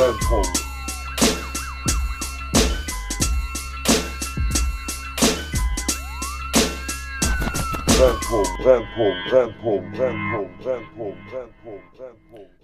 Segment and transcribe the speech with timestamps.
[0.00, 0.64] Brennpunkt.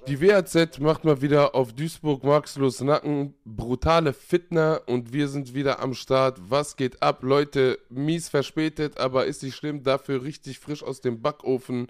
[0.09, 5.81] Die WAZ macht mal wieder auf Duisburg Maxlos Nacken brutale Fitner und wir sind wieder
[5.81, 6.39] am Start.
[6.49, 7.79] Was geht ab, Leute?
[7.91, 9.83] Mies verspätet, aber ist nicht schlimm.
[9.83, 11.89] Dafür richtig frisch aus dem Backofen.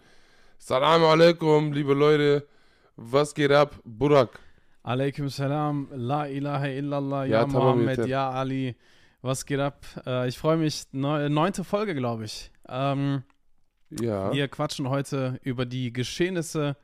[0.58, 2.48] Salam alaikum, liebe Leute.
[2.96, 4.40] Was geht ab, Burak?
[4.86, 8.76] Alaikum salam, la ilaha illallah, Ja, ja, Mohammed, ja Ali.
[9.20, 9.84] Was geht ab?
[10.06, 12.52] Äh, ich freue mich, neu, neunte Folge, glaube ich.
[12.68, 13.24] Ähm,
[13.90, 14.32] Ja.
[14.32, 16.76] Wir quatschen heute über die Geschehnisse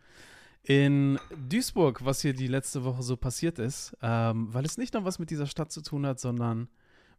[0.65, 1.17] in
[1.49, 5.21] Duisburg, was hier die letzte Woche so passiert ist, ähm, weil es nicht nur was
[5.21, 6.69] mit dieser Stadt zu tun hat, sondern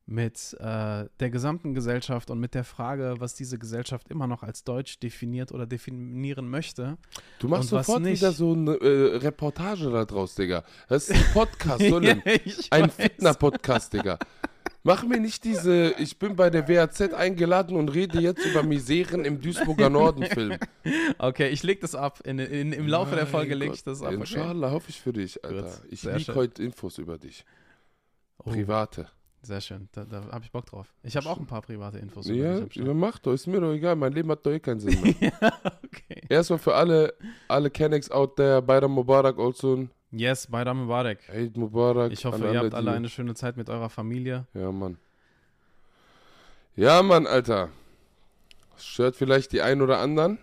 [0.05, 4.63] mit äh, der gesamten Gesellschaft und mit der Frage, was diese Gesellschaft immer noch als
[4.63, 6.97] deutsch definiert oder definieren möchte.
[7.39, 8.19] Du machst sofort nicht?
[8.19, 10.63] wieder so eine äh, Reportage da draus, Digga.
[10.89, 12.21] Das ist ein Podcast, Sollen.
[12.43, 12.89] ich Ein.
[12.89, 14.19] Fitner-Podcast, Digga.
[14.85, 19.23] Mach mir nicht diese, ich bin bei der WAZ eingeladen und rede jetzt über Miseren
[19.23, 20.57] im Duisburger Norden-Film.
[21.17, 22.19] Okay, ich leg das ab.
[22.25, 23.77] In, in, Im Laufe der Mein Folge leg Gott.
[23.77, 24.09] ich das ab.
[24.09, 24.17] Okay?
[24.17, 25.61] Inshallah, hoffe ich für dich, Alter.
[25.63, 26.35] Gut, ich sehr lieg schön.
[26.35, 27.45] heute Infos über dich.
[28.39, 29.07] Oh, Private.
[29.43, 30.93] Sehr schön, da, da habe ich Bock drauf.
[31.03, 32.27] Ich habe auch ein paar private Infos.
[32.27, 33.95] über Ja, ja, mach doch, ist mir doch egal.
[33.95, 35.31] Mein Leben hat doch eh keinen Sinn mehr.
[35.83, 36.21] okay.
[36.29, 37.13] Erstmal für alle,
[37.47, 39.87] alle Kennex out there, Bayram Mubarak also.
[40.15, 41.27] Yes, Baidam Mubarak.
[41.27, 42.11] Eid Mubarak.
[42.11, 44.45] Ich hoffe, ihr habt alle eine schöne Zeit mit eurer Familie.
[44.53, 44.97] Ja, Mann.
[46.75, 47.69] Ja, Mann, Alter.
[48.73, 50.37] Das stört vielleicht die einen oder anderen,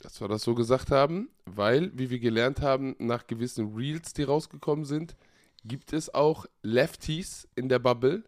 [0.00, 4.22] dass wir das so gesagt haben, weil, wie wir gelernt haben, nach gewissen Reels, die
[4.22, 5.16] rausgekommen sind,
[5.64, 8.24] gibt es auch Lefties in der Bubble,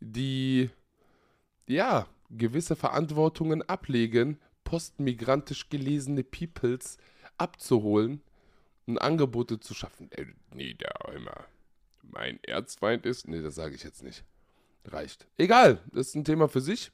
[0.00, 0.70] die,
[1.66, 6.98] ja, gewisse Verantwortungen ablegen, postmigrantisch gelesene Peoples
[7.38, 8.20] abzuholen
[8.86, 10.10] und Angebote zu schaffen.
[10.12, 11.44] Äh, nee, da immer.
[12.02, 13.28] Mein Erzfeind ist.
[13.28, 14.24] Nee, das sage ich jetzt nicht.
[14.84, 15.26] Reicht.
[15.36, 16.92] Egal, das ist ein Thema für sich.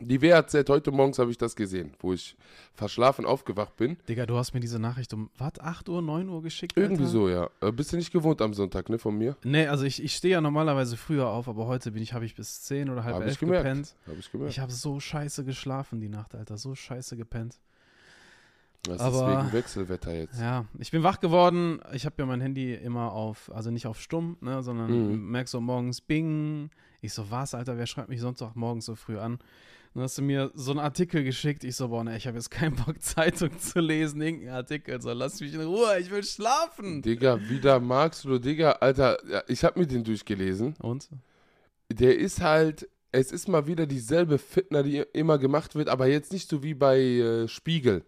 [0.00, 2.34] Die WAZ, heute morgens habe ich das gesehen, wo ich
[2.74, 3.96] verschlafen aufgewacht bin.
[4.08, 6.76] Digga, du hast mir diese Nachricht um, was, 8 Uhr, 9 Uhr geschickt?
[6.76, 7.12] Irgendwie Alter?
[7.12, 7.50] so, ja.
[7.60, 9.36] Äh, Bist du nicht gewohnt am Sonntag, ne, von mir?
[9.44, 12.34] Nee, also ich, ich stehe ja normalerweise früher auf, aber heute bin ich, habe ich
[12.34, 13.64] bis 10 oder halb Habe elf ich gemerkt.
[13.64, 13.94] gepennt.
[14.08, 14.52] Habe ich gemerkt.
[14.52, 16.56] Ich habe so scheiße geschlafen die Nacht, Alter.
[16.56, 17.60] So scheiße gepennt.
[18.84, 20.40] das aber- ist wegen Wechselwetter jetzt.
[20.40, 21.80] Ja, ich bin wach geworden.
[21.92, 25.30] Ich habe ja mein Handy immer auf, also nicht auf stumm, ne, sondern Mhm.
[25.30, 26.70] merk so morgens Bing.
[27.02, 29.38] Ich so, was, Alter, wer schreibt mich sonst auch morgens so früh an?
[29.94, 31.64] Dann hast du mir so einen Artikel geschickt.
[31.64, 35.00] Ich so, boah, ne, ich habe jetzt keinen Bock, Zeitung zu lesen, irgendeinen Artikel.
[35.02, 37.02] So, lass mich in Ruhe, ich will schlafen.
[37.02, 40.74] Digga, wieder magst du, Digga, Alter, ich habe mir den durchgelesen.
[40.80, 41.10] Und?
[41.90, 46.32] Der ist halt, es ist mal wieder dieselbe Fitner, die immer gemacht wird, aber jetzt
[46.32, 48.02] nicht so wie bei äh, Spiegel.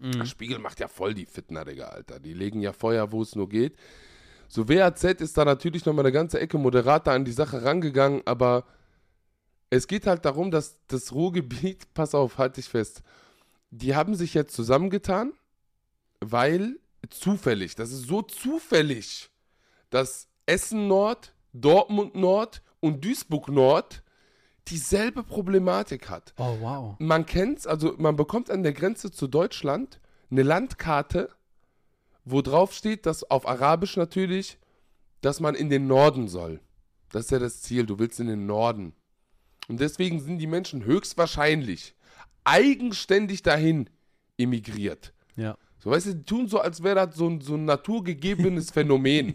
[0.00, 0.24] Mhm.
[0.24, 2.20] Spiegel macht ja voll die Fitner, Digga, Alter.
[2.20, 3.76] Die legen ja Feuer, wo es nur geht.
[4.48, 8.64] So, WAZ ist da natürlich nochmal eine ganze Ecke moderater an die Sache rangegangen, aber
[9.72, 13.02] es geht halt darum, dass das Ruhrgebiet, pass auf, halt dich fest,
[13.70, 15.32] die haben sich jetzt zusammengetan,
[16.20, 16.78] weil
[17.08, 19.30] zufällig, das ist so zufällig,
[19.88, 24.02] dass Essen Nord, Dortmund Nord und Duisburg Nord
[24.68, 26.96] dieselbe Problematik hat Oh, wow.
[26.98, 30.00] man kennt's, also man bekommt an der Grenze zu Deutschland
[30.30, 31.30] eine Landkarte,
[32.26, 34.58] wo drauf steht, dass auf Arabisch natürlich,
[35.22, 36.60] dass man in den Norden soll.
[37.10, 38.94] Das ist ja das Ziel, du willst in den Norden.
[39.72, 41.94] Und deswegen sind die Menschen höchstwahrscheinlich
[42.44, 43.88] eigenständig dahin
[44.36, 45.14] emigriert.
[45.34, 45.56] Ja.
[45.78, 49.34] So, weißt du, die tun so, als wäre das so ein, so ein naturgegebenes Phänomen.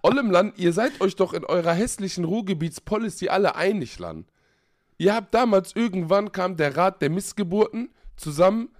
[0.00, 4.32] Ollem Land, ihr seid euch doch in eurer hässlichen Ruhrgebietspolicy alle einig, Land.
[4.96, 8.70] Ihr habt damals irgendwann kam der Rat der Missgeburten zusammen,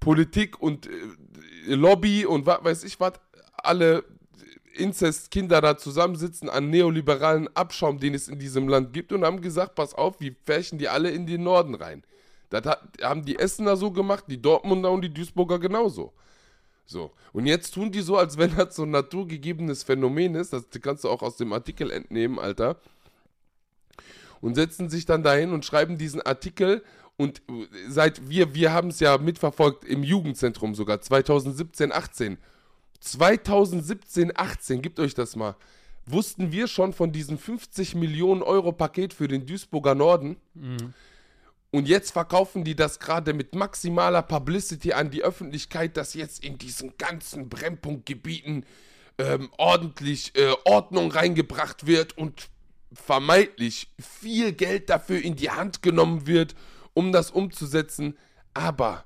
[0.00, 3.12] Politik und äh, Lobby und was weiß ich was,
[3.58, 4.04] alle
[4.78, 9.74] Inzestkinder da zusammensitzen an neoliberalen Abschaum, den es in diesem Land gibt und haben gesagt,
[9.74, 12.02] pass auf, wir färchen die alle in den Norden rein.
[12.50, 16.12] Das hat, haben die Essener so gemacht, die Dortmunder und die Duisburger genauso.
[16.86, 17.12] So.
[17.32, 20.52] Und jetzt tun die so, als wenn das so ein naturgegebenes Phänomen ist.
[20.52, 22.80] Das kannst du auch aus dem Artikel entnehmen, Alter.
[24.40, 26.82] Und setzen sich dann dahin und schreiben diesen Artikel.
[27.18, 32.38] Und äh, seit wir, wir haben es ja mitverfolgt im Jugendzentrum sogar, 2017, 18.
[33.00, 35.56] 2017, 18, gebt euch das mal.
[36.06, 40.36] Wussten wir schon von diesem 50 Millionen Euro Paket für den Duisburger Norden?
[41.70, 46.56] Und jetzt verkaufen die das gerade mit maximaler Publicity an die Öffentlichkeit, dass jetzt in
[46.56, 48.64] diesen ganzen Brennpunktgebieten
[49.18, 52.48] ähm, ordentlich äh, Ordnung reingebracht wird und
[52.92, 56.54] vermeintlich viel Geld dafür in die Hand genommen wird,
[56.94, 58.16] um das umzusetzen.
[58.54, 59.04] Aber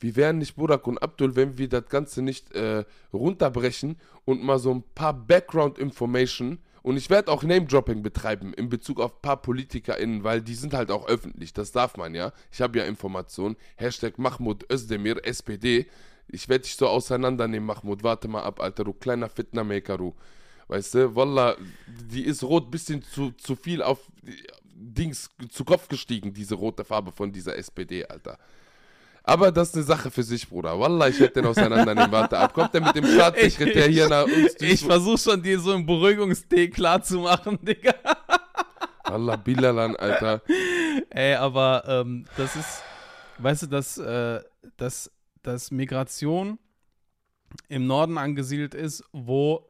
[0.00, 4.58] wie wären nicht Burak und Abdul, wenn wir das Ganze nicht äh, runterbrechen und mal
[4.58, 9.42] so ein paar Background-Information und ich werde auch Name-Dropping betreiben in Bezug auf ein paar
[9.42, 12.32] PolitikerInnen, weil die sind halt auch öffentlich, das darf man ja.
[12.50, 13.56] Ich habe ja Informationen.
[13.76, 15.86] Hashtag Mahmoud Özdemir, SPD.
[16.28, 18.02] Ich werde dich so auseinandernehmen, Mahmoud.
[18.02, 20.14] Warte mal ab, Alter, du kleiner Fitnamaker, du.
[20.68, 21.56] Weißt du, Wallah,
[21.86, 24.10] die ist rot, bisschen zu, zu viel auf
[24.72, 28.38] Dings, zu Kopf gestiegen, diese rote Farbe von dieser SPD, Alter.
[29.30, 30.76] Aber das ist eine Sache für sich, Bruder.
[30.76, 32.10] Wallah, ich hätte den auseinandernehmen.
[32.10, 32.52] Warte ab.
[32.52, 34.56] Kommt der mit dem Staatssekretär hier nach uns?
[34.60, 37.94] Ich versuche schon, dir so einen Beruhigungstee klarzumachen, Digga.
[39.04, 40.42] Wallah, Bilalan, Alter.
[41.10, 42.82] Ey, aber ähm, das ist,
[43.38, 44.40] weißt du, dass, äh,
[44.76, 45.12] dass,
[45.44, 46.58] dass Migration
[47.68, 49.64] im Norden angesiedelt ist, wo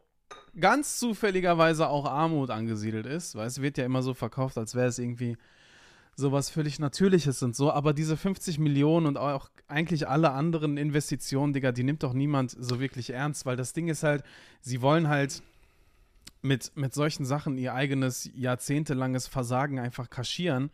[0.59, 3.35] ganz zufälligerweise auch Armut angesiedelt ist.
[3.35, 5.37] Weißt du, wird ja immer so verkauft, als wäre es irgendwie
[6.17, 7.71] sowas völlig Natürliches und so.
[7.73, 12.51] Aber diese 50 Millionen und auch eigentlich alle anderen Investitionen, Digga, die nimmt doch niemand
[12.59, 14.23] so wirklich ernst, weil das Ding ist halt,
[14.61, 15.43] sie wollen halt
[16.43, 20.71] mit, mit solchen Sachen ihr eigenes jahrzehntelanges Versagen einfach kaschieren.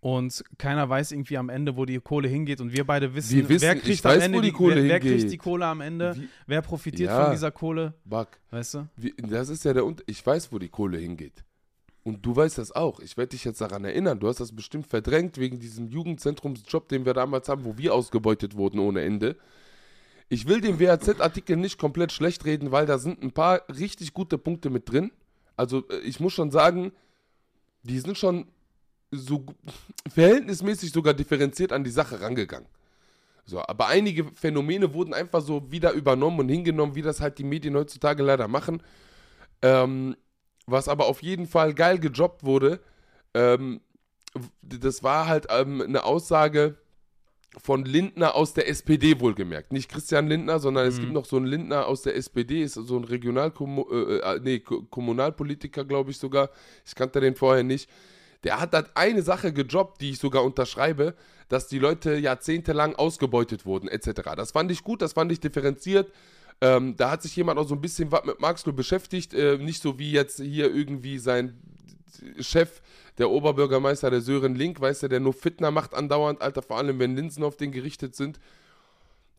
[0.00, 2.60] Und keiner weiß irgendwie am Ende, wo die Kohle hingeht.
[2.60, 4.84] Und wir beide wissen, Wir wissen, wer kriegt weiß, am Ende wo die Kohle wer,
[4.88, 7.22] wer kriegt die Kohle am Ende, Wie- wer profitiert Ja.
[7.24, 8.88] von dieser Kohle, Buck, weißt du?
[8.96, 10.10] wie, das ist ja der Unterschied.
[10.10, 11.44] Ich weiß, wo die Kohle hingeht.
[12.04, 12.98] Und du weißt das auch.
[13.00, 14.18] Ich werde dich jetzt daran erinnern.
[14.18, 18.56] Du hast das bestimmt verdrängt wegen diesem Jugendzentrumsjob, den wir damals haben, wo wir ausgebeutet
[18.56, 19.36] wurden ohne Ende.
[20.28, 24.38] Ich will den WAZ-Artikel nicht komplett schlecht reden, weil da sind ein paar richtig gute
[24.38, 25.12] Punkte mit drin.
[25.56, 26.92] Also äh, ich muss schon sagen,
[27.82, 28.46] die sind schon
[29.12, 29.44] so
[30.12, 32.68] verhältnismäßig sogar differenziert an die Sache rangegangen.
[33.44, 37.44] So, aber einige Phänomene wurden einfach so wieder übernommen und hingenommen, wie das halt die
[37.44, 38.82] Medien heutzutage leider machen.
[39.62, 40.16] Ähm,
[40.72, 42.80] was aber auf jeden Fall geil gejobbt wurde,
[43.34, 43.80] ähm,
[44.62, 46.76] das war halt ähm, eine Aussage
[47.62, 49.72] von Lindner aus der SPD wohlgemerkt.
[49.72, 51.00] Nicht Christian Lindner, sondern es Mhm.
[51.00, 54.60] gibt noch so einen Lindner aus der SPD, ist so ein Regionalkommu äh, äh, nee,
[54.60, 56.48] Ko- Kommunalpolitiker, glaube ich sogar.
[56.86, 57.90] Ich kannte den vorher nicht.
[58.44, 61.14] Der hat halt eine Sache gejobbt, die ich sogar unterschreibe,
[61.48, 64.22] dass die Leute jahrzehntelang ausgebeutet wurden, etc.
[64.34, 66.10] Das fand ich gut, das fand ich differenziert.
[66.62, 69.82] Ähm, da hat sich jemand auch so ein bisschen was mit Marxloh beschäftigt, äh, nicht
[69.82, 71.60] so wie jetzt hier irgendwie sein
[72.38, 72.80] Chef,
[73.18, 77.00] der Oberbürgermeister, der Sören Link, weißt du, der nur Fitner macht andauernd, Alter, vor allem
[77.00, 78.38] wenn Linsen auf den gerichtet sind.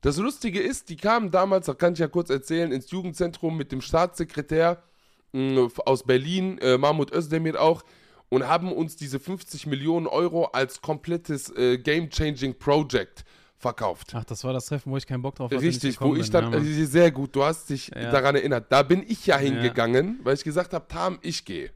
[0.01, 3.71] Das Lustige ist, die kamen damals, das kann ich ja kurz erzählen, ins Jugendzentrum mit
[3.71, 4.83] dem Staatssekretär
[5.31, 7.83] mh, aus Berlin, äh, Mahmoud Özdemir auch,
[8.27, 13.23] und haben uns diese 50 Millionen Euro als komplettes äh, Game-Changing Project
[13.63, 14.11] verkauft.
[14.13, 15.59] Ach, das war das Treffen, wo ich keinen Bock drauf hatte.
[15.61, 18.11] Richtig, wo ich dann, Ja, äh, sehr gut, du hast dich Ja.
[18.11, 18.71] daran erinnert.
[18.71, 21.71] Da bin ich ja hingegangen, weil ich gesagt habe, Tam, ich gehe.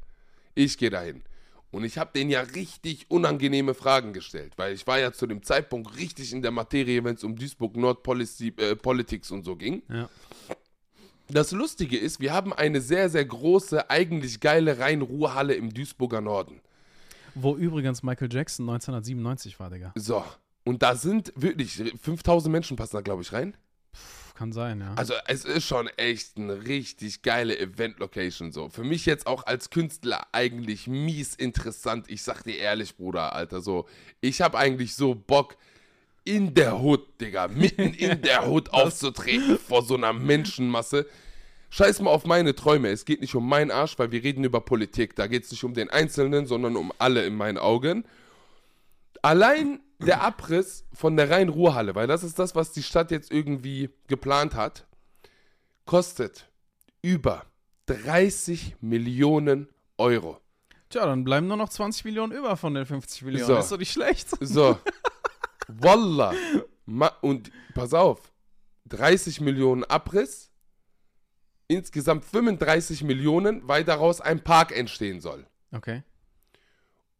[0.53, 1.23] Ich gehe dahin.
[1.71, 5.43] Und ich habe denen ja richtig unangenehme Fragen gestellt, weil ich war ja zu dem
[5.43, 9.55] Zeitpunkt richtig in der Materie, wenn es um Duisburg Nord Policy, äh, Politics und so
[9.55, 9.81] ging.
[9.89, 10.07] Ja.
[11.29, 16.61] Das Lustige ist, wir haben eine sehr, sehr große, eigentlich geile Rhein-Ruhr-Halle im Duisburger Norden.
[17.35, 19.91] Wo übrigens Michael Jackson 1997 war, Digga.
[19.95, 20.23] So.
[20.67, 23.55] Und da sind wirklich 5000 Menschen passen da, glaube ich, rein.
[23.93, 24.95] Puh, kann sein, ja.
[24.95, 28.67] Also es ist schon echt eine richtig geile Event-Location so.
[28.67, 32.09] Für mich jetzt auch als Künstler eigentlich mies interessant.
[32.09, 33.87] Ich sag dir ehrlich, Bruder, Alter, so.
[34.19, 35.55] Ich habe eigentlich so Bock,
[36.25, 41.05] in der Hood, Digga, mitten in der Hood aufzutreten vor so einer Menschenmasse.
[41.69, 42.89] Scheiß mal auf meine Träume.
[42.89, 45.15] Es geht nicht um meinen Arsch, weil wir reden über Politik.
[45.15, 48.03] Da geht es nicht um den Einzelnen, sondern um alle in meinen Augen.
[49.21, 53.89] Allein der Abriss von der Rhein-Ruhr-Halle, weil das ist das, was die Stadt jetzt irgendwie
[54.07, 54.85] geplant hat,
[55.85, 56.49] kostet
[57.01, 57.45] über
[57.87, 60.39] 30 Millionen Euro.
[60.89, 63.47] Tja, dann bleiben nur noch 20 Millionen über von den 50 Millionen.
[63.47, 63.57] So.
[63.57, 64.29] Ist doch nicht schlecht.
[64.39, 64.77] So.
[65.67, 66.33] Wallah.
[66.85, 68.31] Ma und pass auf.
[68.85, 70.51] 30 Millionen Abriss.
[71.67, 75.45] Insgesamt 35 Millionen, weil daraus ein Park entstehen soll.
[75.73, 76.03] Okay.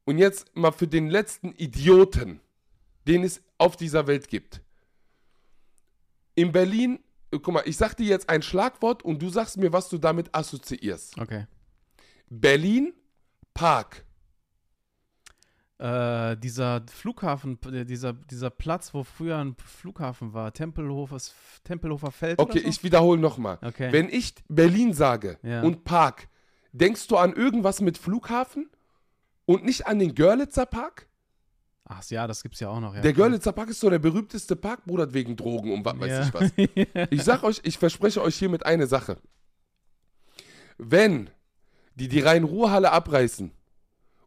[0.06, 2.40] Und jetzt mal für den letzten Idioten,
[3.08, 4.62] den es auf dieser Welt gibt.
[6.36, 7.00] In Berlin,
[7.32, 9.98] äh, guck mal, ich sag dir jetzt ein Schlagwort und du sagst mir, was du
[9.98, 11.18] damit assoziierst.
[11.20, 11.48] Okay.
[12.30, 12.94] Berlin,
[13.54, 14.04] Park.
[15.80, 22.40] Äh, dieser Flughafen, äh, dieser, dieser Platz, wo früher ein Flughafen war, Tempelhofers, Tempelhofer Feld
[22.40, 22.68] Okay, so?
[22.68, 23.60] ich wiederhole nochmal.
[23.62, 23.92] Okay.
[23.92, 25.62] Wenn ich Berlin sage Ja.
[25.62, 26.30] und Park,
[26.72, 28.72] denkst du an irgendwas mit Flughafen
[29.46, 31.08] und nicht an den Görlitzer Park?
[31.90, 32.96] Ach ja, das gibt's ja auch noch.
[32.96, 33.14] Ja, der.
[33.14, 36.22] Görlitzer Park ist so der berühmteste Park, Bruder, wegen Drogen und was weiß ja.
[36.28, 37.08] ich was.
[37.12, 39.18] Ich sag euch, ich verspreche euch hiermit eine Sache.
[40.78, 41.30] Wenn
[41.96, 43.52] die die Rhein-Ruhr-Halle abreißen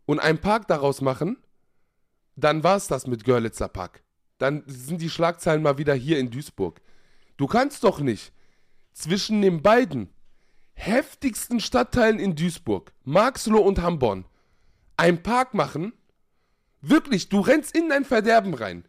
[0.07, 1.37] und einen Park daraus machen,
[2.35, 4.02] dann war's das mit Görlitzer Park.
[4.38, 6.81] dann sind die Schlagzeilen mal wieder hier in Duisburg.
[7.37, 8.33] Du kannst doch nicht
[8.93, 10.09] zwischen den beiden
[10.73, 14.25] heftigsten Stadtteilen in Duisburg, Marxloh und Hamborn,
[14.97, 15.93] einen Park machen.
[16.83, 18.85] Wirklich, du rennst in dein Verderben rein.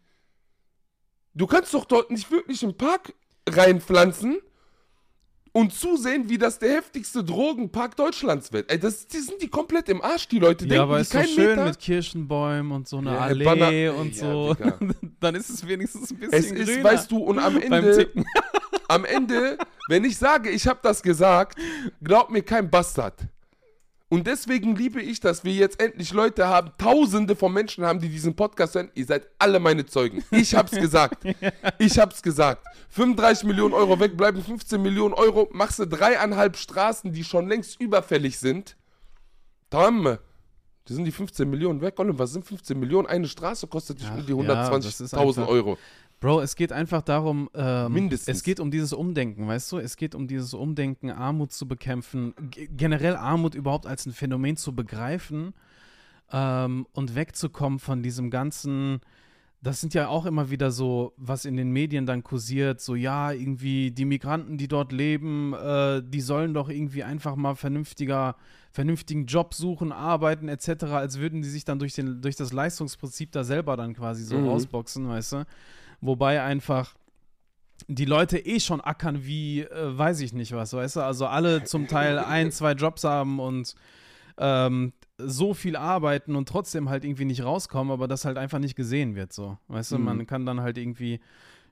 [1.34, 3.14] Du kannst doch dort nicht wirklich einen Park
[3.48, 4.38] reinpflanzen
[5.52, 8.70] und zusehen, wie das der heftigste Drogenpark Deutschlands wird.
[8.70, 10.64] Ey, das, die sind die komplett im Arsch, die Leute.
[10.64, 11.64] Ja, denken, aber ist so schön Meter.
[11.66, 14.54] mit Kirschenbäumen und so eine Ja, Allee Banner- und Ja, so.
[14.54, 14.78] Digga.
[15.20, 18.10] Dann ist es wenigstens ein bisschen Es ist, grüner weißt du, und am Ende,
[18.88, 19.58] am Ende,
[19.88, 21.58] wenn ich sage, ich habe das gesagt,
[22.02, 23.14] glaubt mir kein Bastard.
[24.12, 28.10] Und deswegen liebe ich, dass wir jetzt endlich Leute haben, tausende von Menschen haben, die
[28.10, 28.90] diesen Podcast hören.
[28.94, 30.22] Ihr seid alle meine Zeugen.
[30.30, 31.24] Ich hab's gesagt.
[31.78, 32.62] Ich hab's gesagt.
[32.90, 38.38] 35 Millionen Euro wegbleiben, 15 Millionen Euro, machst du dreieinhalb Straßen, die schon längst überfällig
[38.38, 38.76] sind.
[39.70, 40.18] Tamme.
[40.84, 41.98] Da sind die 15 Millionen weg.
[41.98, 43.06] Olli, was sind 15 Millionen?
[43.06, 45.78] Eine Straße kostet um die ja, ist 120.000 einfach- Euro.
[46.22, 48.36] Bro, es geht einfach darum, ähm, Mindestens.
[48.38, 49.78] es geht um dieses Umdenken, weißt du?
[49.78, 54.72] Es geht um dieses Umdenken, Armut zu bekämpfen, generell Armut überhaupt als ein Phänomen zu
[54.72, 55.52] begreifen
[56.32, 59.00] ähm, und wegzukommen von diesem ganzen,
[59.62, 63.32] das sind ja auch immer wieder so, was in den Medien dann kursiert, so ja,
[63.32, 68.36] irgendwie die Migranten, die dort leben, äh, die sollen doch irgendwie einfach mal vernünftiger,
[68.70, 73.32] vernünftigen Job suchen, arbeiten etc., als würden die sich dann durch, den, durch das Leistungsprinzip
[73.32, 74.46] da selber dann quasi so Mhm.
[74.46, 75.46] rausboxen, weißt du?
[76.02, 76.94] Wobei einfach
[77.88, 81.00] die Leute eh schon ackern wie, äh, weiß ich nicht was, weißt du?
[81.00, 83.74] Also alle zum Teil ein, zwei Jobs haben und
[84.38, 88.74] ähm, so viel arbeiten und trotzdem halt irgendwie nicht rauskommen, aber das halt einfach nicht
[88.76, 89.58] gesehen wird, so.
[89.68, 90.04] Weißt du, Mhm.
[90.04, 91.20] man kann dann halt irgendwie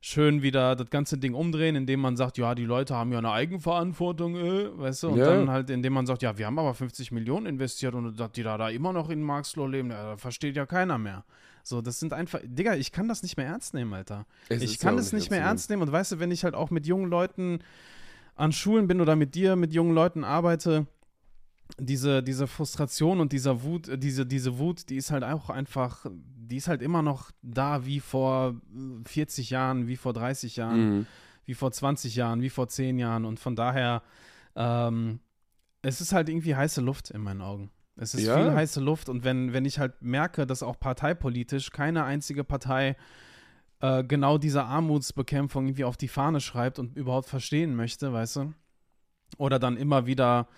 [0.01, 3.33] schön wieder das ganze Ding umdrehen, indem man sagt, ja, die Leute haben ja eine
[3.33, 5.27] Eigenverantwortung, äh, weißt du, und Ja.
[5.27, 8.43] dann halt, indem man sagt, ja, wir haben aber 50 Millionen investiert und dass die
[8.43, 11.25] da, da immer noch in Marxloh leben, ja, versteht ja keiner mehr.
[11.63, 14.25] So, das sind einfach, Digga, ich kann das nicht mehr ernst nehmen, Alter.
[14.49, 16.55] Es ich kann ja es nicht mehr ernst nehmen und weißt du, wenn ich halt
[16.55, 17.59] auch mit jungen Leuten
[18.37, 20.87] an Schulen bin oder mit dir, mit jungen Leuten arbeite,
[21.79, 26.07] diese, diese Frustration und dieser Wut, äh, diese, diese Wut, die ist halt auch einfach,
[26.11, 28.55] die ist halt immer noch da wie vor
[29.05, 31.07] äh, 40 Jahren, wie vor 30 Jahren, Mhm.
[31.45, 34.03] wie vor 20 Jahren, wie vor 10 Jahren und von daher,
[34.57, 35.21] ähm,
[35.83, 37.71] es ist halt irgendwie heiße Luft in meinen Augen.
[37.97, 38.37] Es ist Ja.
[38.37, 42.97] viel heiße Luft und wenn, wenn ich halt merke, dass auch parteipolitisch keine einzige Partei
[43.81, 48.55] äh, genau diese Armutsbekämpfung irgendwie auf die Fahne schreibt und überhaupt verstehen möchte, weißt du?
[49.39, 50.49] Oder dann immer wieder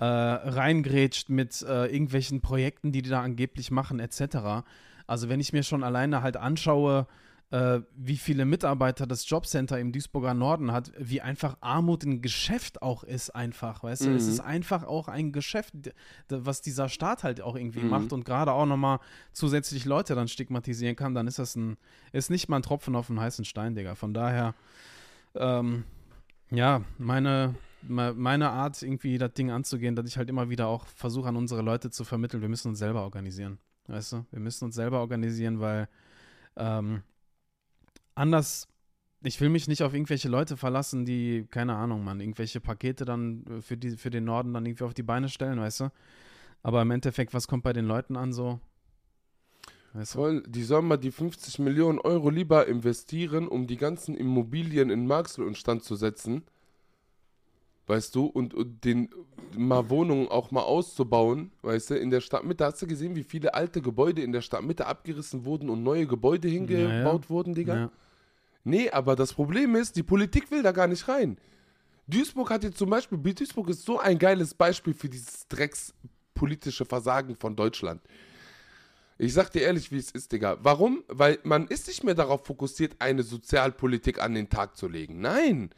[0.00, 4.64] äh, reingrätscht mit äh, irgendwelchen Projekten, die die da angeblich machen, etc.
[5.06, 7.06] Also wenn ich mir schon alleine halt anschaue,
[7.50, 12.80] äh, wie viele Mitarbeiter das Jobcenter im Duisburger Norden hat, wie einfach Armut ein Geschäft
[12.80, 14.10] auch ist einfach, weißt du?
[14.10, 14.30] Es Mhm.
[14.34, 15.74] ist einfach auch ein Geschäft,
[16.28, 17.90] was dieser Staat halt auch irgendwie Mhm.
[17.90, 19.00] macht und gerade auch nochmal
[19.32, 21.76] zusätzlich Leute dann stigmatisieren kann, dann ist das ein,
[22.12, 23.96] ist nicht mal ein Tropfen auf einen heißen Stein, Digga.
[23.96, 24.54] Von daher,
[25.34, 25.84] ähm,
[26.52, 30.86] ja, meine, me- meine Art, irgendwie das Ding anzugehen, dass ich halt immer wieder auch
[30.86, 33.58] versuche, an unsere Leute zu vermitteln, wir müssen uns selber organisieren.
[33.86, 34.26] Weißt du?
[34.30, 35.88] Wir müssen uns selber organisieren, weil
[36.56, 37.02] ähm,
[38.14, 38.68] anders,
[39.22, 43.44] ich will mich nicht auf irgendwelche Leute verlassen, die, keine Ahnung, man, irgendwelche Pakete dann
[43.46, 45.92] äh, für, die, für den Norden dann irgendwie auf die Beine stellen, weißt du?
[46.62, 48.60] Aber im Endeffekt, was kommt bei den Leuten an so?
[49.94, 50.18] Weißt du?
[50.18, 55.06] Voll, die sollen mal die 50 Millionen Euro lieber investieren, um die ganzen Immobilien in
[55.06, 56.44] Marxloh instand zu setzen.
[57.90, 59.08] Weißt du, und, und den
[59.56, 62.64] mal Wohnungen auch mal auszubauen, weißt du, in der Stadtmitte.
[62.64, 66.46] Hast du gesehen, wie viele alte Gebäude in der Stadtmitte abgerissen wurden und neue Gebäude
[66.46, 67.74] hingebaut wurden, Digga?
[67.74, 67.90] Ja.
[68.62, 71.36] Nee, aber das Problem ist, die Politik will da gar nicht rein.
[72.06, 77.34] Duisburg hat jetzt zum Beispiel, Duisburg ist so ein geiles Beispiel für dieses dreckspolitische Versagen
[77.34, 78.00] von Deutschland.
[79.18, 80.58] Ich sag dir ehrlich, wie es ist, Digga.
[80.62, 81.02] Warum?
[81.08, 85.20] Weil man ist nicht mehr darauf fokussiert, eine Sozialpolitik an den Tag zu legen.
[85.20, 85.70] Nein.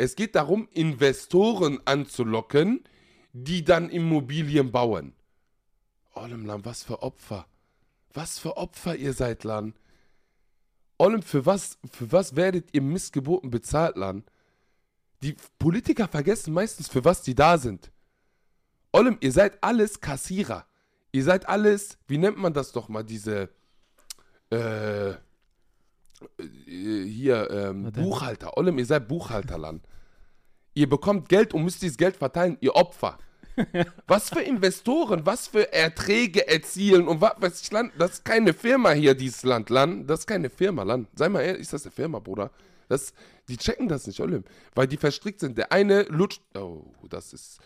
[0.00, 2.84] Es geht darum, Investoren anzulocken,
[3.34, 5.12] die dann Immobilien bauen.
[6.14, 7.46] Olem Lan, was für Opfer.
[8.14, 9.74] Was für Opfer ihr seid, Lan.
[10.96, 14.24] Olem, für was, für was werdet ihr Missgeboten bezahlt, Lan?
[15.22, 17.92] Die Politiker vergessen meistens, für was die da sind.
[18.94, 20.66] Olem, ihr seid alles Kassierer.
[21.12, 23.50] Ihr seid alles, wie nennt man das doch mal, diese,
[24.48, 25.12] äh,
[26.66, 27.90] hier, ähm?
[27.92, 28.56] Buchhalter.
[28.56, 29.80] Olem, ihr seid Buchhalter, Lan.
[30.74, 33.18] Ihr bekommt Geld und müsst dieses Geld verteilen, ihr Opfer.
[34.06, 38.54] was für Investoren, was für Erträge erzielen und was weiß ich, Land, das ist keine
[38.54, 41.08] Firma hier, dieses Land, Land, das ist keine Firma, Land.
[41.14, 42.50] Sei mal ehrlich, ist das eine Firma, Bruder?
[42.88, 43.12] Das,
[43.48, 45.58] die checken das nicht, Olim, weil die verstrickt sind.
[45.58, 47.60] Der eine lutscht, oh, das ist,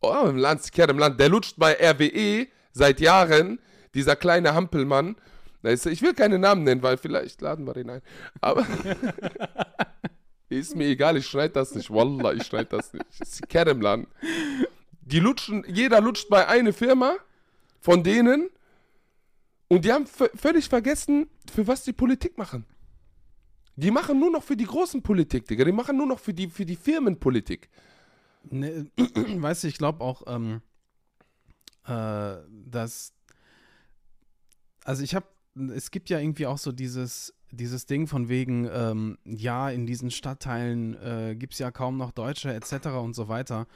[0.00, 3.58] oh, im Land, im Land, der lutscht bei RWE seit Jahren,
[3.94, 5.16] dieser kleine Hampelmann,
[5.62, 8.02] Weißt du, ich will keine Namen nennen, weil vielleicht laden wir den ein.
[8.40, 8.66] Aber
[10.48, 11.90] ist mir egal, ich schneide das nicht.
[11.90, 13.06] Wallah, ich schneide das nicht.
[13.18, 14.06] Das ist die im Laden.
[15.00, 17.16] Die lutschen, jeder lutscht bei einer Firma
[17.80, 18.50] von denen
[19.68, 22.64] und die haben völlig vergessen, für was die Politik machen.
[23.76, 25.64] Die machen nur noch für die großen Politik, Digga.
[25.64, 27.68] Die machen nur noch für die, für die Firmenpolitik.
[28.50, 30.62] Ne, weißt du, ich glaube auch, ähm,
[31.86, 33.14] äh, dass.
[34.84, 35.26] Also, ich habe.
[35.74, 40.10] Es gibt ja irgendwie auch so dieses, dieses Ding von wegen, ähm, ja, in diesen
[40.10, 42.88] Stadtteilen äh, gibt es ja kaum noch Deutsche etc.
[43.02, 43.66] und so weiter.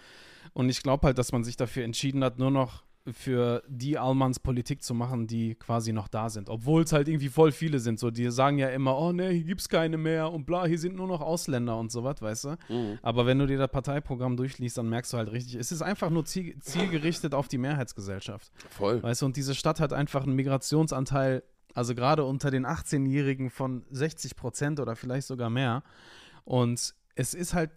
[0.53, 4.39] Und ich glaube halt, dass man sich dafür entschieden hat, nur noch für die Allmanns
[4.39, 6.49] Politik zu machen, die quasi noch da sind.
[6.49, 7.99] Obwohl es halt irgendwie voll viele sind.
[7.99, 10.95] So, die sagen ja immer, oh ne, hier gibt's keine mehr und bla, hier sind
[10.95, 12.57] nur noch Ausländer und so was, weißt du?
[13.03, 16.11] Aber wenn du dir das Parteiprogramm durchliest, dann merkst du halt richtig, es ist einfach
[16.11, 18.53] nur ziel, zielgerichtet auf die Mehrheitsgesellschaft.
[18.71, 19.03] Voll.
[19.03, 21.43] Weißt du, und diese Stadt hat einfach einen Migrationsanteil,
[21.75, 25.83] also gerade unter den 18-Jährigen von 60 Prozent oder vielleicht sogar mehr.
[26.45, 27.71] Und es ist halt,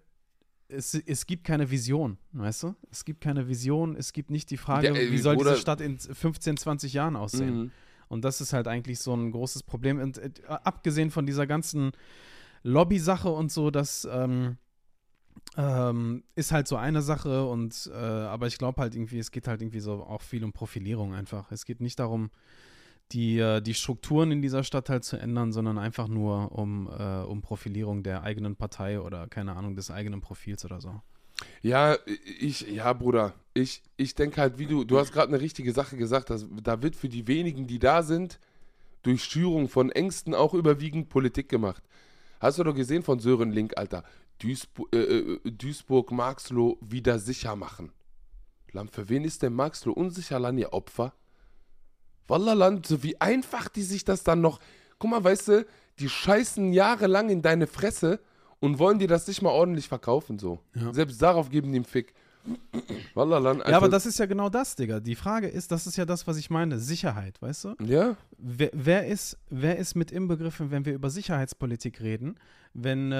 [0.67, 2.75] es, es gibt keine Vision, weißt du?
[2.91, 5.81] Es gibt keine Vision, es gibt nicht die Frage, Ja, ey, wie soll diese Stadt
[5.81, 7.57] in 15, 20 Jahren aussehen.
[7.57, 7.71] Mhm.
[8.07, 9.99] Und das ist halt eigentlich so ein großes Problem.
[9.99, 11.91] Und äh, abgesehen von dieser ganzen
[12.63, 14.57] Lobby-Sache und so, das ähm,
[15.57, 17.47] ähm, ist halt so eine Sache.
[17.47, 20.53] Und äh, aber ich glaube halt irgendwie, es geht halt irgendwie so auch viel um
[20.53, 21.51] Profilierung einfach.
[21.51, 22.29] Es geht nicht darum,
[23.11, 27.21] die, äh, die Strukturen in dieser Stadt halt zu ändern, sondern einfach nur um, äh,
[27.21, 31.01] um Profilierung der eigenen Partei oder keine Ahnung des eigenen Profils oder so.
[31.61, 31.97] Ja,
[32.39, 35.97] ich, ja, Bruder, ich, ich denke halt, wie du, du hast gerade eine richtige Sache
[35.97, 38.39] gesagt, dass, da wird für die wenigen, die da sind,
[39.03, 41.83] durch Schürung von Ängsten auch überwiegend Politik gemacht.
[42.39, 44.03] Hast du doch gesehen von Sören Link, Alter,
[44.39, 47.91] Duisburg, äh, äh, Duisburg Marxloh wieder sicher machen.
[48.71, 51.13] Lam, für wen ist denn Marxloh unsicher, Lan, ihr Opfer?
[52.27, 54.59] Wallah, Land, so wie einfach die sich das dann noch,
[54.99, 55.65] guck mal, weißt du,
[55.99, 58.19] die scheißen jahrelang in deine Fresse
[58.59, 60.59] und wollen dir das nicht mal ordentlich verkaufen, so.
[60.73, 60.93] Ja.
[60.93, 62.13] Selbst darauf geben die einen Fick.
[63.15, 64.99] Wallah, Lan, Ja, aber also- das ist ja genau das, Digga.
[64.99, 67.75] Die Frage ist, das ist ja das, was ich meine, Sicherheit, weißt du?
[67.83, 72.35] Ja, Wer, wer, ist, wer ist mit inbegriffen, wenn wir über Sicherheitspolitik reden,
[72.73, 73.17] wenn, äh,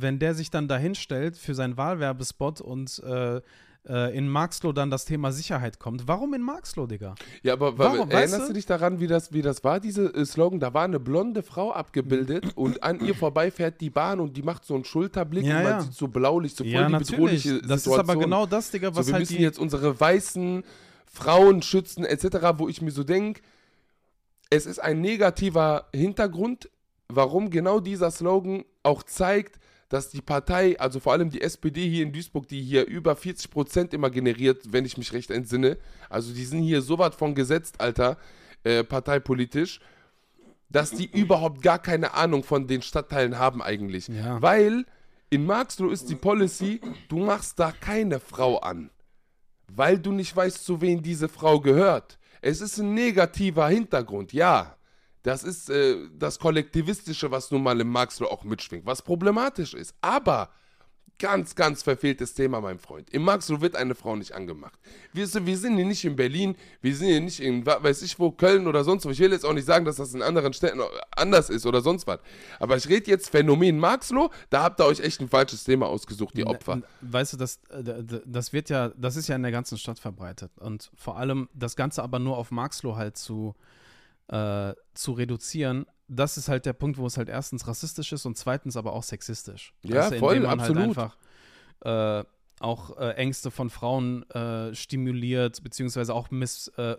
[0.00, 3.40] wenn der sich dann dahin stellt für seinen Wahlwerbespot und äh,
[3.88, 6.06] äh, in Marxloh dann das Thema Sicherheit kommt?
[6.06, 7.14] Warum in Marxloh, Digga?
[7.42, 8.46] ja, aber Warum, weißt erinnerst du?
[8.48, 10.60] du dich daran, wie das, wie das war, diese äh, Slogan?
[10.60, 14.42] Da war eine blonde Frau abgebildet und an ihr vorbei fährt die Bahn und die
[14.42, 15.80] macht so einen Schulterblick Ja, und man ja.
[15.80, 17.98] sieht so blaulich, so voll die bedrohliche Das ist Situation.
[17.98, 20.62] aber genau das, Digga, was so, wir halt müssen jetzt unsere weißen
[21.06, 23.40] Frauen schützen, etc., wo ich mir so denke,
[24.50, 26.70] es ist ein negativer Hintergrund,
[27.08, 29.57] warum genau dieser Slogan auch zeigt,
[29.88, 33.50] dass die Partei, also vor allem die SPD hier in Duisburg, die hier über 40
[33.50, 35.78] Prozent immer generiert, wenn ich mich recht entsinne,
[36.10, 38.18] also die sind hier so weit von gesetzt, Alter,
[38.64, 39.80] äh, parteipolitisch,
[40.68, 44.08] dass die überhaupt gar keine Ahnung von den Stadtteilen haben eigentlich.
[44.08, 44.40] Ja.
[44.42, 44.84] Weil
[45.30, 48.90] in Marxloh ist die Policy, du machst da keine Frau an
[49.68, 52.18] weil du nicht weißt, zu wem diese Frau gehört.
[52.40, 54.76] Es ist ein negativer Hintergrund, ja.
[55.28, 59.94] Das ist äh, das Kollektivistische, was nun mal im Marxloh auch mitschwingt, was problematisch ist.
[60.00, 60.48] Aber
[61.18, 63.10] ganz, ganz verfehltes Thema, mein Freund.
[63.10, 64.78] Im Marxloh wird eine Frau nicht angemacht.
[65.12, 68.18] Wir, sind- wir sind hier nicht in Berlin, wir sind hier nicht in, weiß ich
[68.20, 69.10] wo, Köln oder sonst wo.
[69.10, 70.80] Ich will jetzt auch nicht sagen, dass das in anderen Städten
[71.16, 72.20] anders ist oder sonst was.
[72.60, 76.34] Aber ich rede jetzt Phänomen Marxloh, da habt ihr euch echt ein falsches Thema ausgesucht,
[76.36, 76.80] die Opfer.
[77.02, 80.52] Weißt du, das, äh, das wird ja, das ist ja in der ganzen Stadt verbreitet.
[80.58, 83.77] Und vor allem das Ganze aber nur auf Marxloh halt zu, äh,
[84.28, 88.76] zu reduzieren, das ist halt der Punkt, wo es halt erstens rassistisch ist und zweitens
[88.76, 89.74] aber auch sexistisch.
[89.82, 90.96] Ja, du, voll, indem man absolut.
[90.96, 92.24] Halt einfach äh,
[92.60, 96.96] auch äh, Ängste von Frauen äh, stimuliert, beziehungsweise auch miss, äh,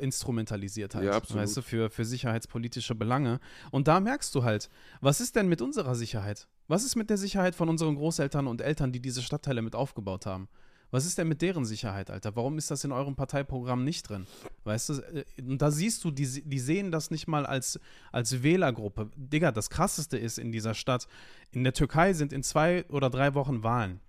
[0.96, 1.06] halt.
[1.06, 1.44] Ja, absolut.
[1.44, 3.40] Weißt du, für, für sicherheitspolitische Belange.
[3.72, 4.70] Und da merkst du halt,
[5.02, 6.48] was ist denn mit unserer Sicherheit?
[6.68, 10.26] Was ist mit der Sicherheit von unseren Großeltern und Eltern, die diese Stadtteile mit aufgebaut
[10.26, 10.48] haben?
[10.92, 12.36] Was ist denn mit deren Sicherheit, Alter?
[12.36, 14.26] Warum ist das in eurem Parteiprogramm nicht drin?
[14.64, 17.80] Weißt du, äh, da siehst du, die, die sehen das nicht mal als,
[18.12, 19.12] als Wählergruppe.
[19.16, 21.08] Digga, das krasseste ist in dieser Stadt,
[21.52, 24.00] in der Türkei sind in zwei oder drei Wochen Wahlen.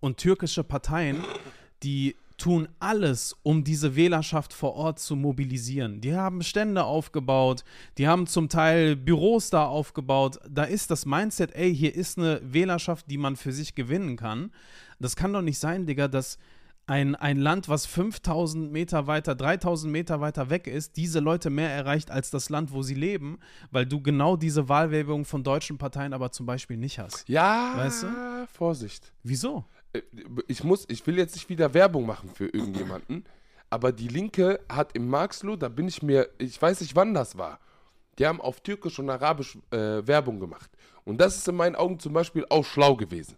[0.00, 1.24] Und türkische Parteien,
[1.82, 6.00] die tun alles, um diese Wählerschaft vor Ort zu mobilisieren.
[6.00, 7.64] Die haben Stände aufgebaut,
[7.98, 10.38] die haben zum Teil Büros da aufgebaut.
[10.48, 14.52] Da ist das Mindset, ey, hier ist eine Wählerschaft, die man für sich gewinnen kann.
[14.98, 16.38] Das kann doch nicht sein, Digga, dass
[16.88, 21.70] ein, ein Land, was 5000 Meter weiter, 3000 Meter weiter weg ist, diese Leute mehr
[21.70, 23.38] erreicht als das Land, wo sie leben,
[23.70, 27.28] weil du genau diese Wahlwerbung von deutschen Parteien aber zum Beispiel nicht hast.
[27.28, 28.06] Ja, Weißt
[28.52, 29.12] Vorsicht.
[29.22, 29.66] Wieso?
[29.92, 30.00] Äh,
[30.48, 33.24] Ich muss, ich will jetzt nicht wieder Werbung machen für irgendjemanden,
[33.68, 37.36] aber die Linke hat im Marxloh, da bin ich mir, ich weiß nicht wann das
[37.36, 37.60] war,
[38.18, 40.70] die haben auf Türkisch und Arabisch äh, Werbung gemacht.
[41.04, 43.36] Und das ist in meinen Augen zum Beispiel auch schlau gewesen.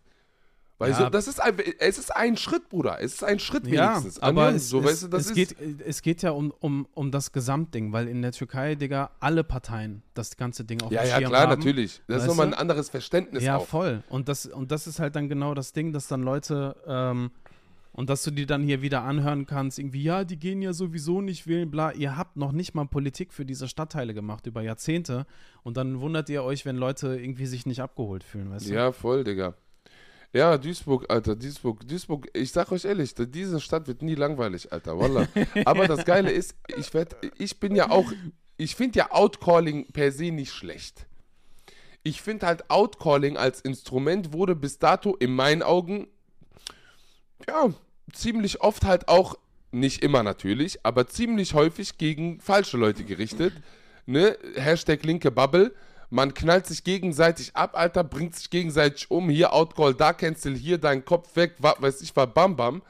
[0.80, 0.96] Weil Ja.
[0.96, 3.02] so, das ist ein, es ist ein Schritt, Bruder.
[3.02, 4.18] Es ist ein Schritt Ja, wenigstens.
[4.22, 6.54] aber Anion, es, so, es, weißt du, das es, ist, geht, es geht ja um,
[6.58, 10.90] um, um das Gesamtding, weil in der Türkei, Digga, alle Parteien das ganze Ding auf
[10.90, 11.58] ja, ja, klar, haben.
[11.58, 12.00] natürlich.
[12.08, 13.66] Das ist nochmal ein anderes Verständnis Ja, auch.
[13.66, 14.02] voll.
[14.08, 17.30] Und das, und das ist halt dann genau das Ding, dass dann Leute, ähm,
[17.92, 21.20] und dass du dir dann hier wieder anhören kannst, irgendwie, ja, die gehen ja sowieso
[21.20, 21.92] nicht wählen, bla.
[21.92, 25.26] Ihr habt noch nicht mal Politik für diese Stadtteile gemacht über Jahrzehnte.
[25.62, 28.72] Und dann wundert ihr euch, wenn Leute irgendwie sich nicht abgeholt fühlen, weißt du?
[28.72, 29.52] Ja, voll, Digga.
[30.32, 34.96] Ja, Duisburg, Alter, Duisburg, Duisburg, ich sag euch ehrlich, diese Stadt wird nie langweilig, Alter,
[34.98, 35.26] wallah.
[35.64, 38.12] Aber das Geile ist, ich werd, ich bin ja auch,
[38.56, 41.06] ich finde ja Outcalling per se nicht schlecht.
[42.04, 46.06] Ich finde halt Outcalling als Instrument wurde bis dato in meinen Augen,
[47.48, 47.74] ja,
[48.12, 49.36] ziemlich oft halt auch,
[49.72, 53.52] nicht immer natürlich, aber ziemlich häufig gegen falsche Leute gerichtet.
[54.06, 54.36] Ne?
[54.56, 55.72] Hashtag linke Bubble.
[56.10, 59.30] Man knallt sich gegenseitig ab, Alter, bringt sich gegenseitig um.
[59.30, 62.82] Hier Outcall, da Cancel, hier dein Kopf weg, weiß ich, war Bam Bam.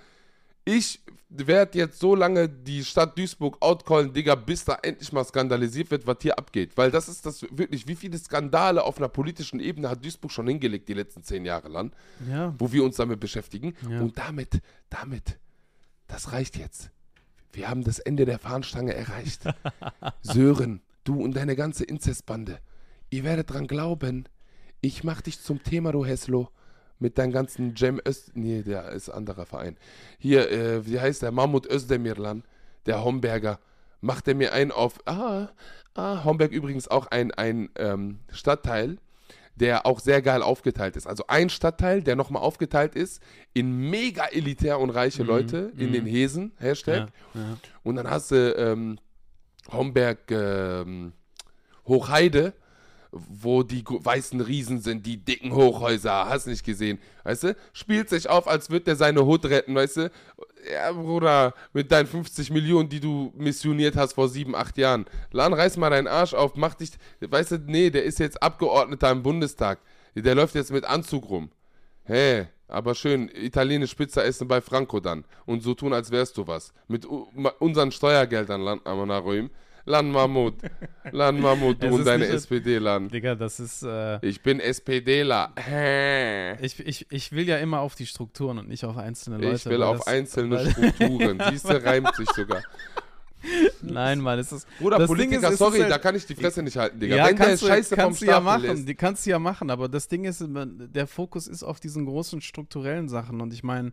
[0.64, 5.90] Ich werde jetzt so lange die Stadt Duisburg outcallen, Digga, bis da endlich mal skandalisiert
[5.90, 6.76] wird, was hier abgeht.
[6.76, 10.48] Weil das ist das wirklich, wie viele Skandale auf einer politischen Ebene hat Duisburg schon
[10.48, 11.92] hingelegt die letzten zehn Jahre lang,
[12.28, 12.54] Ja.
[12.58, 13.74] wo wir uns damit beschäftigen.
[13.88, 14.00] Ja.
[14.00, 15.38] Und damit, damit,
[16.08, 16.90] das reicht jetzt.
[17.52, 19.42] Wir haben das Ende der Fahnenstange erreicht.
[20.22, 22.58] Sören, du und deine ganze Inzestbande,
[23.10, 24.28] ihr werdet dran glauben,
[24.80, 26.48] ich mach dich zum Thema, du Heslo.
[26.98, 28.32] Mit deinem ganzen Cem Öst...
[28.34, 29.78] Nee, der ist ein anderer Verein.
[30.18, 31.32] Hier, äh, wie heißt der?
[31.32, 32.44] Mahmut Özdemirlan,
[32.84, 33.58] der Homberger.
[34.02, 34.98] Macht er mir einen auf...
[35.06, 35.48] Ah,
[35.94, 38.98] ah, Homberg übrigens auch ein, ein ähm, Stadtteil,
[39.56, 41.06] der auch sehr geil aufgeteilt ist.
[41.06, 43.22] Also ein Stadtteil, der nochmal aufgeteilt ist
[43.54, 47.10] in mega elitär und reiche Leute, in den Hesen, Hashtag.
[47.34, 47.56] Ja, ja.
[47.82, 48.98] Und dann hast du ähm,
[49.72, 51.12] Homberg ähm,
[51.86, 52.52] Hochheide,
[53.12, 57.56] wo die weißen Riesen sind, die dicken Hochhäuser, hast nicht gesehen, weißt du?
[57.72, 60.10] Spielt sich auf, als würde der seine Hut retten, weißt du?
[60.72, 65.06] Ja, Bruder, mit deinen 50 Millionen, die du missioniert hast vor sieben, acht Jahren.
[65.32, 69.10] Lan, reiß mal deinen Arsch auf, mach dich, weißt du, nee, der ist jetzt Abgeordneter
[69.10, 69.80] im Bundestag.
[70.14, 71.50] Der läuft jetzt mit Anzug rum.
[72.04, 75.24] Hä, aber schön, italienisch Pizza essen bei Franco dann.
[75.46, 76.72] Und so tun, als wärst du was.
[76.86, 79.50] Mit unseren Steuergeldern, Lan Amanaroim.
[79.84, 80.54] Lan Mammut.
[81.10, 83.08] Lan Mammut, du und deine SPD-Lan.
[83.08, 83.82] Digga, das ist.
[83.82, 85.52] Äh, Ich bin SPDler.
[85.56, 86.54] Hä.
[86.64, 89.56] ich, ich, ich will ja immer auf die Strukturen und nicht auf einzelne Leute.
[89.56, 91.42] Ich will auf das, einzelne Strukturen.
[91.50, 92.62] Siehst du, reimt sich sogar.
[93.82, 94.66] Nein, Mann, es ist.
[94.78, 97.16] Bruder, Das Politiker, ist, sorry, halt- da kann ich die Fresse nicht halten, Digga.
[97.16, 98.86] Ja, Wenn der kannst, Scheiße du, vom kannst du ja machen, ist.
[98.88, 102.42] die kannst du ja machen, aber das Ding ist, der Fokus ist auf diesen großen
[102.42, 103.92] strukturellen Sachen und ich meine,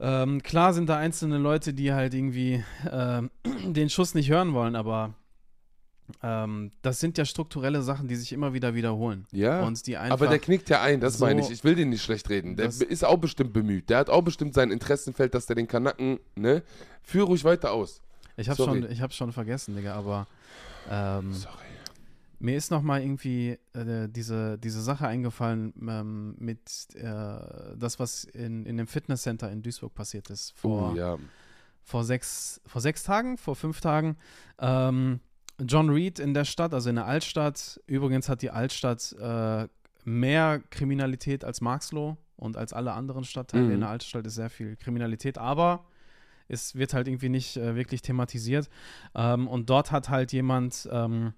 [0.00, 3.30] ähm, klar sind da einzelne Leute, die halt irgendwie ähm,
[3.64, 5.14] den Schuss nicht hören wollen, aber
[6.22, 9.26] ähm, das sind ja strukturelle Sachen, die sich immer wieder wiederholen.
[9.32, 11.50] Ja, und die einfach, aber der knickt ja ein, das so- meine ich.
[11.50, 12.56] Ich will den nicht schlecht reden.
[12.56, 13.88] Der ist auch bestimmt bemüht.
[13.88, 16.62] Der hat auch bestimmt sein Interessenfeld, dass der den Kanaken, ne?
[17.02, 18.02] Führ ruhig weiter aus.
[18.36, 18.82] ich habe sorry.
[18.82, 20.26] schon, ich hab's schon vergessen, Digga, aber
[20.90, 21.63] ähm, Sorry.
[22.44, 26.60] Mir ist noch mal irgendwie äh, diese, diese Sache eingefallen ähm, mit
[26.94, 27.38] äh,
[27.74, 30.52] das, was in, in dem Fitnesscenter in Duisburg passiert ist.
[30.54, 31.16] Vor, Oh, ja.
[31.82, 34.18] vor, sechs, vor sechs Tagen, vor fünf Tagen.
[34.58, 35.20] Ähm,
[35.58, 37.80] John Reed in der Stadt, also in der Altstadt.
[37.86, 39.66] Übrigens hat die Altstadt äh,
[40.04, 43.64] mehr Kriminalität als Marxloh und als alle anderen Stadtteile.
[43.64, 43.72] Mhm.
[43.72, 45.86] In der Altstadt ist sehr viel Kriminalität, aber
[46.48, 48.68] es wird halt irgendwie nicht äh, wirklich thematisiert.
[49.14, 51.32] Ähm, und dort hat halt jemand ähm,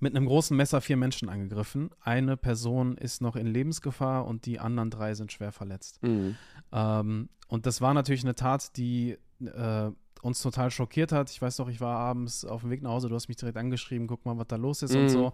[0.00, 1.90] mit einem großen Messer vier Menschen angegriffen.
[2.00, 6.02] Eine Person ist noch in Lebensgefahr und die anderen drei sind schwer verletzt.
[6.02, 6.36] Mhm.
[6.72, 9.90] Ähm, und das war natürlich eine Tat, die äh,
[10.22, 11.30] uns total schockiert hat.
[11.30, 13.56] Ich weiß noch, ich war abends auf dem Weg nach Hause, du hast mich direkt
[13.56, 15.08] angeschrieben, guck mal, was da los ist und Mhm.
[15.08, 15.32] so.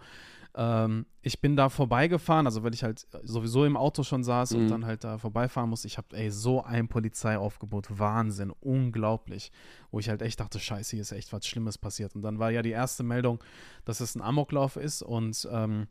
[0.57, 4.65] Ähm, ich bin da vorbeigefahren, also weil ich halt sowieso im Auto schon saß und
[4.65, 4.69] Mhm.
[4.69, 5.89] dann halt da vorbeifahren musste.
[5.89, 9.51] Ich habe, ey, so ein Polizeiaufgebot, Wahnsinn, unglaublich.
[9.91, 12.15] Wo ich halt echt dachte, scheiße, hier ist echt was Schlimmes passiert.
[12.15, 13.43] Und dann war ja die erste Meldung,
[13.85, 15.89] dass es ein Amoklauf ist und ähm,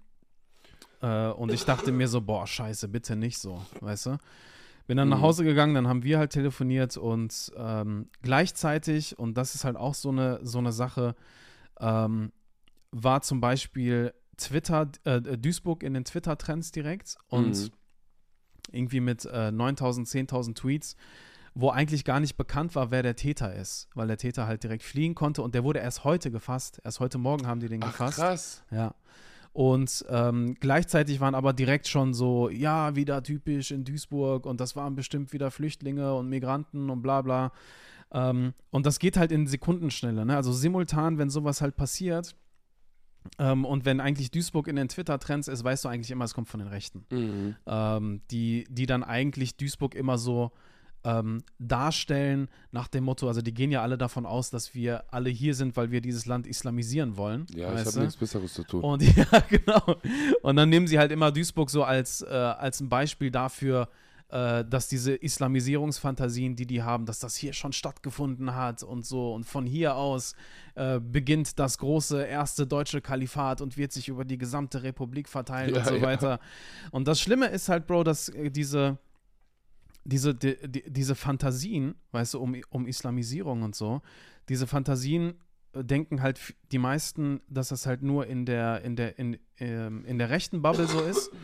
[1.01, 4.17] äh, und ich dachte mir so, boah, scheiße, bitte nicht so, weißt du?
[4.87, 5.23] Bin dann nach Mhm.
[5.23, 9.93] Hause gegangen, dann haben wir halt telefoniert und ähm, gleichzeitig, und das ist halt auch
[9.93, 11.15] so eine, so eine Sache,
[11.79, 12.31] ähm,
[12.91, 17.69] war zum Beispiel Twitter, äh, Duisburg in den Twitter-Trends direkt und Mhm.
[18.71, 20.95] irgendwie mit äh, 9000, 10.000 Tweets,
[21.53, 24.83] wo eigentlich gar nicht bekannt war, wer der Täter ist, weil der Täter halt direkt
[24.83, 26.81] fliehen konnte und der wurde erst heute gefasst.
[26.83, 28.17] Erst heute Morgen haben die den Ach, gefasst.
[28.17, 28.63] krass.
[28.71, 28.95] Ja.
[29.51, 34.75] Und ähm, gleichzeitig waren aber direkt schon so, ja, wieder typisch in Duisburg und das
[34.75, 37.51] waren bestimmt wieder Flüchtlinge und Migranten und bla bla.
[38.11, 40.25] Ähm, und das geht halt in Sekundenschnelle.
[40.25, 40.35] Ne?
[40.35, 42.35] Also simultan, wenn sowas halt passiert,
[43.39, 46.49] Ähm, und wenn eigentlich Duisburg in den Twitter-Trends ist, weißt du eigentlich immer, es kommt
[46.49, 47.05] von den Rechten.
[47.09, 47.55] Mhm.
[47.65, 50.51] Ähm, die, die dann eigentlich Duisburg immer so
[51.03, 55.29] ähm, darstellen nach dem Motto, also die gehen ja alle davon aus, dass wir alle
[55.29, 57.45] hier sind, weil wir dieses Land islamisieren wollen.
[57.53, 58.81] Ja, ich habe nichts Besseres zu tun.
[58.83, 59.97] Und ja, genau.
[60.41, 63.89] Und dann nehmen sie halt immer Duisburg so als, äh, als ein Beispiel dafür,
[64.33, 69.33] dass diese Islamisierungsfantasien, die die haben, dass das hier schon stattgefunden hat und so.
[69.33, 70.35] Und von hier aus
[70.73, 75.75] äh, beginnt das große erste deutsche Kalifat und wird sich über die gesamte Republik verteilen
[75.75, 76.01] Ja, und so ja.
[76.01, 76.39] weiter.
[76.89, 78.97] Und das Schlimme ist halt, Bro, dass äh, diese
[80.05, 84.01] diese, die, die, diese Fantasien, weißt du, um, um Islamisierung und so,
[84.49, 85.35] diese Fantasien
[85.73, 90.03] äh, denken halt die meisten, dass das halt nur in der, in der, in, ähm,
[90.05, 91.31] in der rechten Bubble so ist.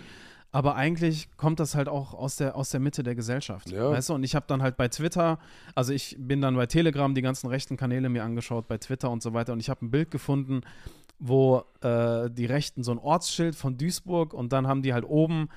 [0.52, 3.70] Aber eigentlich kommt das halt auch aus der, aus der Mitte der Gesellschaft.
[3.70, 3.92] Ja.
[3.92, 5.38] Weißt du, und ich habe dann halt bei Twitter,
[5.76, 9.22] also ich bin dann bei Telegram die ganzen rechten Kanäle mir angeschaut, bei Twitter und
[9.22, 10.62] so weiter, und ich habe ein Bild gefunden,
[11.20, 15.50] wo äh, die Rechten so ein Ortsschild von Duisburg und dann haben die halt oben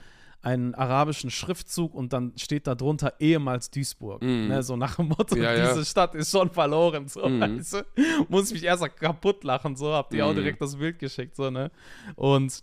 [0.42, 4.22] einen arabischen Schriftzug und dann steht da drunter ehemals Duisburg.
[4.22, 4.48] Mhm.
[4.48, 5.68] Ne, so nach dem Motto, Ja, ja.
[5.72, 7.06] diese Stadt ist schon verloren.
[7.06, 7.40] So, Mhm.
[7.58, 7.84] weißt du?
[8.28, 10.36] Muss ich mich erst kaputt lachen, so, hab die auch Mhm.
[10.36, 11.70] direkt das Bild geschickt, so, ne?
[12.16, 12.62] Und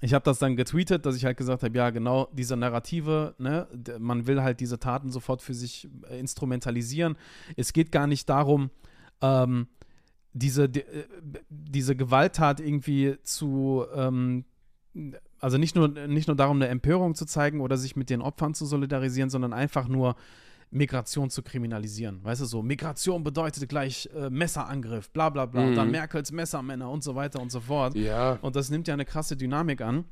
[0.00, 3.66] ich habe das dann getweetet, dass ich halt gesagt habe, ja, genau, diese Narrative, ne,
[3.98, 7.16] man will halt diese Taten sofort für sich äh, instrumentalisieren.
[7.56, 8.70] Es geht gar nicht darum,
[9.22, 9.68] ähm,
[10.32, 11.04] diese, di- äh,
[11.48, 14.44] diese Gewalttat irgendwie zu, ähm,
[15.40, 18.54] also nicht nur, nicht nur darum, eine Empörung zu zeigen oder sich mit den Opfern
[18.54, 20.16] zu solidarisieren, sondern einfach nur
[20.74, 22.22] Migration zu kriminalisieren.
[22.24, 25.92] Weißt du, so, Migration bedeutet gleich äh, Messerangriff, bla bla bla, und dann Mhm.
[25.92, 27.94] Merkels Messermänner und so weiter und so fort.
[27.94, 30.04] Ja, Und das nimmt ja eine krasse Dynamik an.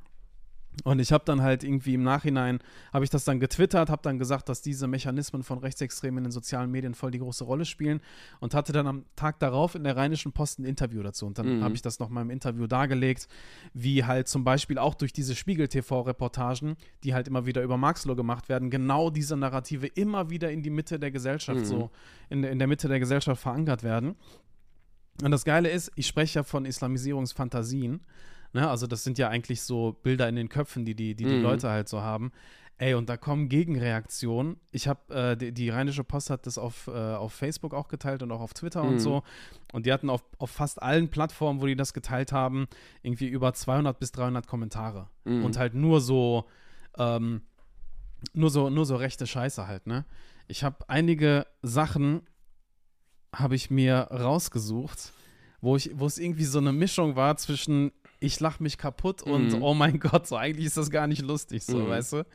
[0.84, 2.60] Und ich habe dann halt irgendwie im Nachhinein,
[2.94, 6.30] habe ich das dann getwittert, habe dann gesagt, dass diese Mechanismen von Rechtsextremen in den
[6.32, 8.00] sozialen Medien voll die große Rolle spielen
[8.40, 11.26] und hatte dann am Tag darauf in der Rheinischen Post ein Interview dazu.
[11.26, 11.62] Und dann Mhm.
[11.62, 13.28] habe ich das nochmal im Interview dargelegt,
[13.74, 18.48] wie halt zum Beispiel auch durch diese Spiegel-TV-Reportagen, die halt immer wieder über Marxloh gemacht
[18.48, 21.64] werden, genau diese Narrative immer wieder in die Mitte der Gesellschaft, Mhm.
[21.66, 21.90] so
[22.30, 24.16] in, in der Mitte der Gesellschaft verankert werden.
[25.22, 28.00] Und das Geile ist, ich spreche ja von Islamisierungsfantasien.
[28.52, 28.68] Ne?
[28.68, 31.42] Also, das sind ja eigentlich so Bilder in den Köpfen, die die, die, die Mhm.
[31.42, 32.32] Leute halt so haben.
[32.78, 34.56] Ey, und da kommen Gegenreaktionen.
[34.72, 38.22] Ich habe, äh, die, die Rheinische Post hat das auf, äh, auf Facebook auch geteilt
[38.22, 38.98] und auch auf Twitter und Mhm.
[38.98, 39.22] so.
[39.72, 42.66] Und die hatten auf, auf fast allen Plattformen, wo die das geteilt haben,
[43.02, 45.08] irgendwie über 200 bis 300 Kommentare.
[45.24, 45.44] Mhm.
[45.44, 46.46] Und halt nur so,
[46.98, 47.42] ähm,
[48.32, 50.04] nur so, nur so rechte Scheiße halt, ne?
[50.48, 52.22] Ich habe einige Sachen,
[53.34, 55.12] habe ich mir rausgesucht,
[55.60, 59.48] wo ich, wo es irgendwie so eine Mischung war zwischen ich lach mich kaputt und
[59.54, 59.62] Mhm.
[59.62, 61.88] oh mein Gott, so eigentlich ist das gar nicht lustig, so, Mhm.
[61.88, 62.26] weißt du?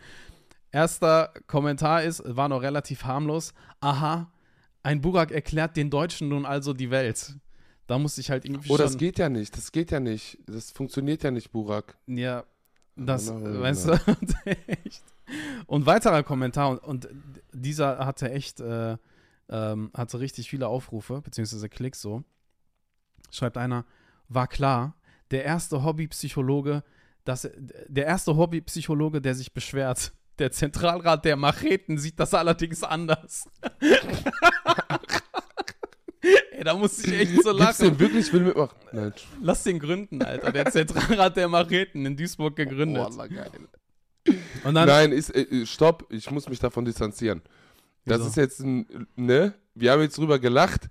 [0.71, 3.53] Erster Kommentar ist, war noch relativ harmlos.
[3.79, 4.31] Aha,
[4.83, 7.35] ein Burak erklärt den Deutschen nun also die Welt.
[7.87, 9.55] Da musste ich halt irgendwie Oh, das geht ja nicht.
[9.55, 10.37] Das geht ja nicht.
[10.45, 11.97] Das funktioniert ja nicht, Burak.
[12.07, 12.43] ja,
[12.97, 13.97] das, na, weißt na.
[13.97, 14.17] du,
[14.67, 15.03] echt.
[15.67, 17.07] Und weiterer Kommentar, und, und
[17.53, 18.97] dieser hatte echt, äh,
[19.49, 22.23] ähm, hatte richtig viele Aufrufe, beziehungsweise Klicks so.
[23.31, 23.85] Schreibt einer,
[24.29, 24.95] war klar,
[25.31, 26.83] der erste Hobbypsychologe,
[27.25, 27.49] das,
[27.87, 30.13] der erste Hobbypsychologe, der sich beschwert.
[30.39, 33.49] Der Zentralrat der Macheten sieht das allerdings anders.
[36.51, 37.85] Ey, da muss ich echt so Gibt's lachen.
[37.85, 38.31] den wirklich?
[38.33, 38.77] Will mitmachen?
[38.91, 39.13] Nein.
[39.41, 40.51] Lass den gründen, Alter.
[40.51, 43.15] Der Zentralrat der Macheten in Duisburg gegründet.
[43.15, 43.51] Boah, geil.
[44.63, 47.41] Dann, Nein, ist, äh, äh, stopp, ich muss mich davon distanzieren.
[48.05, 48.29] Das Wieso?
[48.29, 49.53] ist jetzt ein, ne?
[49.75, 50.89] Wir haben jetzt drüber gelacht,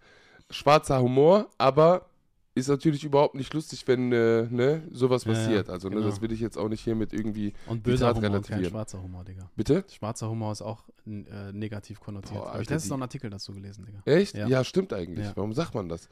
[0.50, 2.08] schwarzer Humor, aber
[2.56, 5.68] ist natürlich überhaupt nicht lustig, wenn äh, ne, sowas Ja, passiert.
[5.70, 6.06] also, ne, genau.
[6.08, 7.52] das will ich jetzt auch nicht hiermit irgendwie.
[7.68, 8.64] und böser Humor, kein relativieren.
[8.70, 9.48] schwarzer Humor, Digga.
[9.54, 9.84] Bitte?
[9.88, 12.34] Schwarzer Humor ist auch äh, negativ konnotiert.
[12.40, 14.00] Boah, Habe ich Alter, letztens noch einen Artikel dazu gelesen, Digga.
[14.06, 14.34] Echt?
[14.34, 14.48] Ja.
[14.48, 15.26] Ja, stimmt eigentlich.
[15.26, 15.32] Ja.
[15.36, 16.08] Warum sagt man das?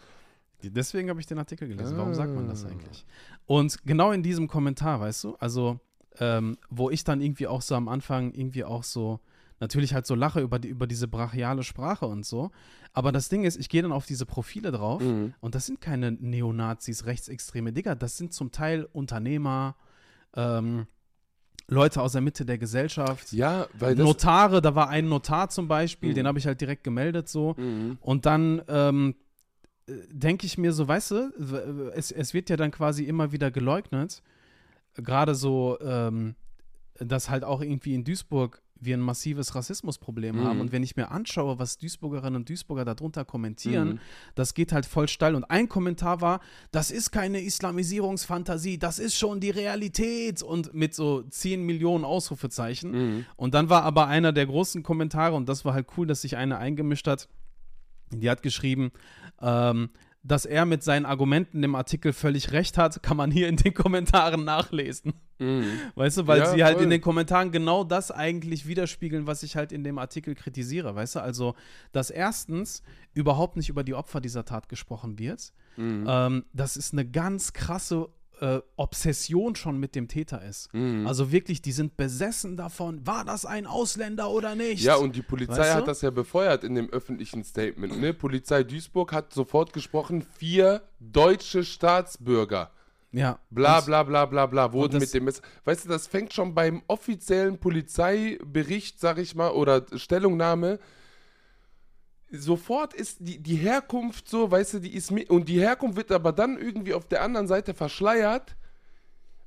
[0.62, 1.96] Deswegen habe ich den Artikel gelesen.
[1.96, 2.68] Warum sagt man das Ah.
[2.68, 3.04] eigentlich?
[3.46, 5.78] Und genau in diesem Kommentar, weißt du, also,
[6.20, 9.18] ähm, wo ich dann irgendwie auch so am Anfang irgendwie auch so,
[9.60, 12.50] natürlich halt so lache über, die, über diese brachiale Sprache und so.
[12.92, 15.34] Aber das Ding ist, ich gehe dann auf diese Profile drauf Mhm.
[15.40, 19.76] und das sind keine Neonazis, Rechtsextreme, Digga, das sind zum Teil Unternehmer,
[20.36, 20.86] ähm,
[21.66, 23.32] Leute aus der Mitte der Gesellschaft.
[23.32, 24.04] Ja, weil das.
[24.04, 26.14] Notare, da war ein Notar zum Beispiel, Mhm.
[26.14, 27.54] den habe ich halt direkt gemeldet so.
[27.56, 27.96] Mhm.
[28.02, 29.14] Und dann ähm,
[30.10, 34.22] denke ich mir so, weißt du, es, es wird ja dann quasi immer wieder geleugnet,
[34.94, 36.34] gerade so, ähm,
[36.98, 40.44] dass halt auch irgendwie in Duisburg wir ein massives Rassismusproblem Mhm.
[40.44, 40.60] haben.
[40.60, 43.98] Und wenn ich mir anschaue, was Duisburgerinnen und Duisburger darunter kommentieren, Mhm.
[44.34, 45.34] das geht halt voll steil.
[45.34, 50.42] Und ein Kommentar war, das ist keine Islamisierungsfantasie, das ist schon die Realität.
[50.42, 52.90] Und mit so 10 Millionen Ausrufezeichen.
[52.92, 53.26] Mhm.
[53.36, 56.36] Und dann war aber einer der großen Kommentare, und das war halt cool, dass sich
[56.36, 57.28] eine eingemischt hat,
[58.10, 58.90] die hat geschrieben,
[59.40, 59.90] ähm,
[60.26, 63.74] dass er mit seinen Argumenten im Artikel völlig recht hat, kann man hier in den
[63.74, 65.12] Kommentaren nachlesen.
[65.38, 65.66] Mhm.
[65.94, 66.84] Weißt du, weil Ja, sie halt voll.
[66.84, 70.94] in den Kommentaren genau das eigentlich widerspiegeln, was ich halt in dem Artikel kritisiere.
[70.94, 71.54] Weißt du, also,
[71.92, 72.82] dass erstens
[73.12, 75.52] überhaupt nicht über die Opfer dieser Tat gesprochen wird.
[75.76, 76.06] Mhm.
[76.08, 78.08] Ähm, das ist eine ganz krasse
[78.40, 80.72] äh, Obsession schon mit dem Täter ist.
[80.74, 81.06] Mhm.
[81.06, 84.82] Also wirklich, die sind besessen davon, war das ein Ausländer oder nicht?
[84.82, 85.76] Ja, und die Polizei Weißt du?
[85.78, 88.00] hat das ja befeuert in dem öffentlichen Statement.
[88.00, 88.12] Ne?
[88.14, 92.70] Polizei Duisburg hat sofort gesprochen, vier deutsche Staatsbürger.
[93.12, 93.38] ja.
[93.50, 95.42] Bla bla bla bla bla wurden mit dem Messer.
[95.64, 100.78] Weißt du, das fängt schon beim offiziellen Polizeibericht, sag ich mal, oder Stellungnahme.
[102.30, 105.30] Sofort ist die, die Herkunft so, weißt du, die ist mit.
[105.30, 108.56] Und die Herkunft wird aber dann irgendwie auf der anderen Seite verschleiert.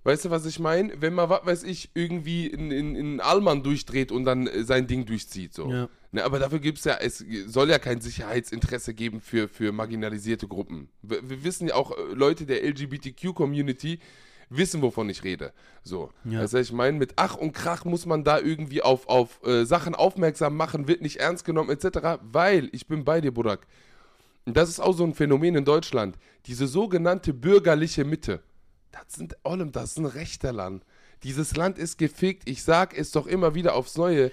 [0.04, 0.94] Weißt du, was ich meine?
[1.02, 4.88] Wenn man, was weiß ich, irgendwie in, in, in Allmann durchdreht und dann äh, sein
[4.88, 5.54] Ding durchzieht.
[5.54, 5.70] So.
[5.70, 5.90] Ja.
[6.14, 10.48] Ne, aber dafür gibt es ja, es soll ja kein Sicherheitsinteresse geben für, für marginalisierte
[10.48, 10.88] Gruppen.
[11.02, 14.00] Wir, wir wissen ja auch, äh, Leute der LGBTQ-Community
[14.50, 15.52] wissen, wovon ich rede.
[15.84, 16.12] So.
[16.24, 16.40] Ja.
[16.40, 19.96] Also ich meine, mit Ach und Krach muss man da irgendwie auf, auf äh, Sachen
[19.96, 22.20] aufmerksam machen, wird nicht ernst genommen, etc.
[22.32, 23.68] Weil, ich bin bei dir, Burak.
[24.46, 26.18] Und das ist auch so ein Phänomen in Deutschland.
[26.46, 28.42] Diese sogenannte bürgerliche Mitte.
[28.92, 30.84] Das sind allem, das ist ein rechter Land.
[31.24, 32.50] Dieses Land ist gefickt.
[32.50, 34.32] Ich sag es doch immer wieder aufs Neue.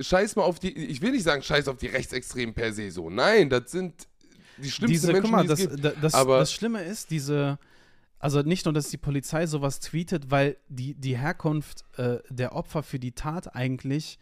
[0.00, 3.08] Scheiß mal auf die, ich will nicht sagen, scheiß auf die Rechtsextremen per se so.
[3.08, 4.08] Nein, das sind
[4.58, 5.84] die schlimmsten diese, Menschen, guck mal, die das, es gibt.
[5.84, 7.58] da- das, aber- das Schlimme ist, diese,
[8.18, 12.82] also nicht nur, dass die Polizei sowas tweetet, weil die, die Herkunft äh, der Opfer
[12.82, 14.18] für die Tat eigentlich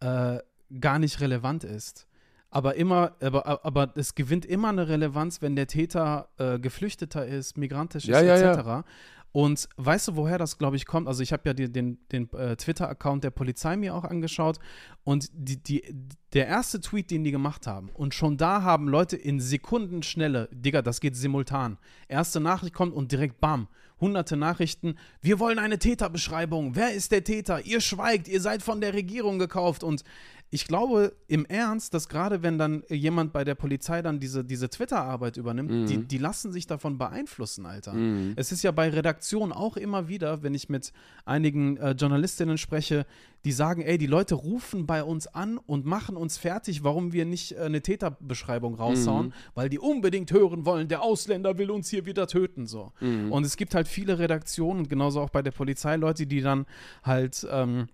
[0.00, 0.38] äh,
[0.80, 2.06] gar nicht relevant ist.
[2.50, 7.56] Aber immer, aber, aber es gewinnt immer eine Relevanz, wenn der Täter äh, Geflüchteter ist,
[7.56, 8.84] migrantisch ist, Ja, ja, ja.
[9.32, 11.06] Und weißt du, woher das, glaube ich, kommt?
[11.06, 14.58] Also ich habe ja die, den, den äh, Twitter-Account der Polizei mir auch angeschaut
[15.04, 15.94] und die, die,
[16.32, 20.82] der erste Tweet, den die gemacht haben, und schon da haben Leute in Sekundenschnelle, Digga,
[20.82, 21.78] das geht simultan.
[22.08, 23.68] Erste Nachricht kommt und direkt bam,
[24.00, 24.96] hunderte Nachrichten.
[25.20, 26.74] Wir wollen eine Täterbeschreibung.
[26.74, 27.64] Wer ist der Täter?
[27.66, 29.84] Ihr schweigt, ihr seid von der Regierung gekauft.
[29.84, 30.04] Und
[30.52, 34.68] ich glaube im Ernst, dass gerade wenn dann jemand bei der Polizei dann diese, diese
[34.68, 37.92] Twitter-Arbeit übernimmt, die, die lassen sich davon beeinflussen, Alter.
[38.34, 40.92] Es ist ja bei Redaktionen auch immer wieder, wenn ich mit
[41.24, 43.06] einigen äh, Journalistinnen spreche,
[43.44, 47.24] die sagen, ey, die Leute rufen bei uns an und machen uns fertig, warum wir
[47.24, 52.06] nicht äh, eine Täterbeschreibung raushauen, weil die unbedingt hören wollen, der Ausländer will uns hier
[52.06, 52.92] wieder töten, so.
[53.30, 56.66] Und es gibt halt viele Redaktionen genauso auch bei der Polizei Leute, die dann
[57.04, 57.86] halt ähm,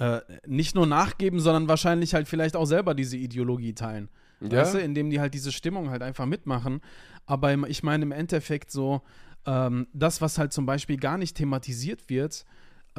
[0.00, 4.08] äh, nicht nur nachgeben, sondern wahrscheinlich halt vielleicht auch selber diese Ideologie teilen.
[4.40, 4.62] Ja.
[4.62, 6.80] Weißt du, indem die halt diese Stimmung halt einfach mitmachen.
[7.26, 9.02] Aber ich meine im Endeffekt so,
[9.44, 12.46] ähm, das, was halt zum Beispiel gar nicht thematisiert wird,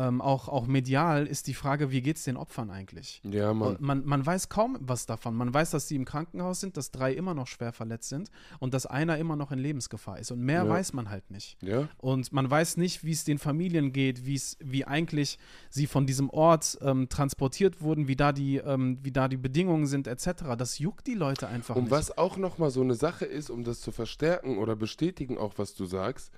[0.07, 3.21] ähm, auch, auch medial, ist die Frage, wie geht es den Opfern eigentlich?
[3.23, 3.69] Ja, Mann.
[3.75, 5.35] Und Man, man weiß kaum was davon.
[5.35, 8.73] Man weiß, dass sie im Krankenhaus sind, dass drei immer noch schwer verletzt sind und
[8.73, 10.31] dass einer immer noch in Lebensgefahr ist.
[10.31, 10.69] Und mehr Ja.
[10.69, 11.57] weiß man halt nicht.
[11.61, 11.87] Ja.
[11.97, 15.37] Und man weiß nicht, wie es den Familien geht, wie es, wie eigentlich
[15.69, 19.85] sie von diesem Ort ähm, transportiert wurden, wie da die, ähm, wie da die Bedingungen
[19.87, 20.55] sind, etc.
[20.57, 21.91] Das juckt die Leute einfach Und nicht.
[21.91, 25.75] was auch nochmal so eine Sache ist, um das zu verstärken oder bestätigen, auch was
[25.75, 26.31] du sagst,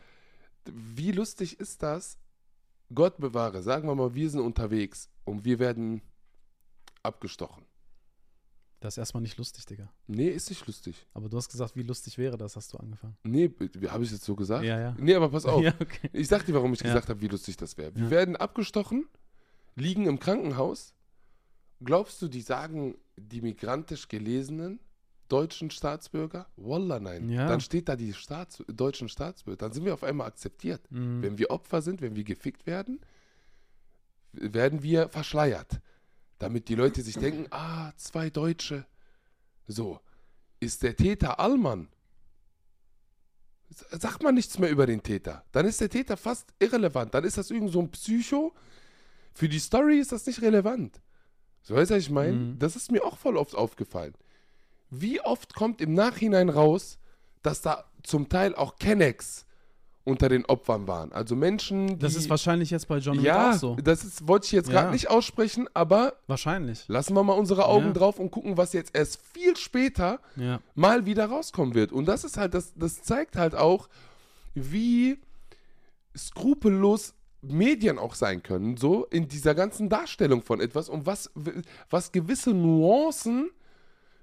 [0.66, 2.18] wie lustig ist das?
[2.96, 6.02] Gott bewahre, sagen wir mal, wir sind unterwegs und wir werden
[7.02, 7.66] abgestochen.
[8.80, 9.90] Das ist erstmal nicht lustig, Digga.
[10.08, 11.08] Nee, ist nicht lustig.
[11.14, 13.16] Aber du hast gesagt, wie lustig wäre das, hast du angefangen.
[13.24, 13.50] Nee,
[13.88, 14.66] habe ich jetzt so gesagt?
[14.66, 14.96] Ja, ja.
[15.00, 15.62] Nee, aber pass auf.
[15.64, 16.10] Ja, okay.
[16.12, 16.88] Ich sag dir, warum ich Ja.
[16.88, 17.96] gesagt habe, wie lustig das wäre.
[17.96, 18.10] Wir Ja.
[18.10, 19.08] werden abgestochen,
[19.76, 20.94] liegen im Krankenhaus.
[21.82, 24.80] Glaubst du, die sagen die migrantisch gelesenen
[25.34, 26.46] deutschen Staatsbürger?
[26.58, 27.28] Wallah, nein.
[27.30, 27.48] Ja.
[27.48, 29.58] Dann steht da die Staats deutschen Staatsbürger.
[29.58, 30.82] Dann sind wir auf einmal akzeptiert.
[30.92, 31.24] Mhm.
[31.24, 33.00] Wenn wir Opfer sind, wenn wir gefickt werden,
[34.32, 35.82] werden wir verschleiert.
[36.38, 38.86] Damit die Leute sich denken, ah, zwei Deutsche.
[39.68, 40.00] So.
[40.60, 41.88] Ist der Täter Allmann?
[43.70, 45.44] Sagt man nichts mehr über den Täter.
[45.52, 47.14] Dann ist der Täter fast irrelevant.
[47.14, 48.54] Dann ist das irgend so ein Psycho.
[49.34, 51.02] Für die Story ist das nicht relevant.
[51.64, 52.34] So weißt du, was ich meine?
[52.34, 52.60] Mhm.
[52.60, 54.14] Das ist mir auch voll oft aufgefallen.
[55.02, 57.00] Wie oft kommt im Nachhinein raus,
[57.42, 59.46] dass da zum Teil auch Kennex
[60.06, 61.12] unter den Opfern waren?
[61.14, 61.98] Also Menschen, die.
[62.00, 63.76] Das ist wahrscheinlich jetzt bei John Wick ja, auch so.
[63.76, 64.92] das ist, wollte ich jetzt gerade Ja.
[64.92, 66.86] nicht aussprechen, aber Wahrscheinlich.
[66.88, 67.94] lassen wir mal unsere Augen Ja.
[67.94, 70.60] drauf und gucken, was jetzt erst viel später Ja.
[70.76, 71.92] mal wieder rauskommen wird.
[71.92, 73.88] Und das ist halt, das, das zeigt halt auch,
[74.54, 75.18] wie
[76.16, 81.30] skrupellos Medien auch sein können, so in dieser ganzen Darstellung von etwas und was,
[81.90, 83.50] was gewisse Nuancen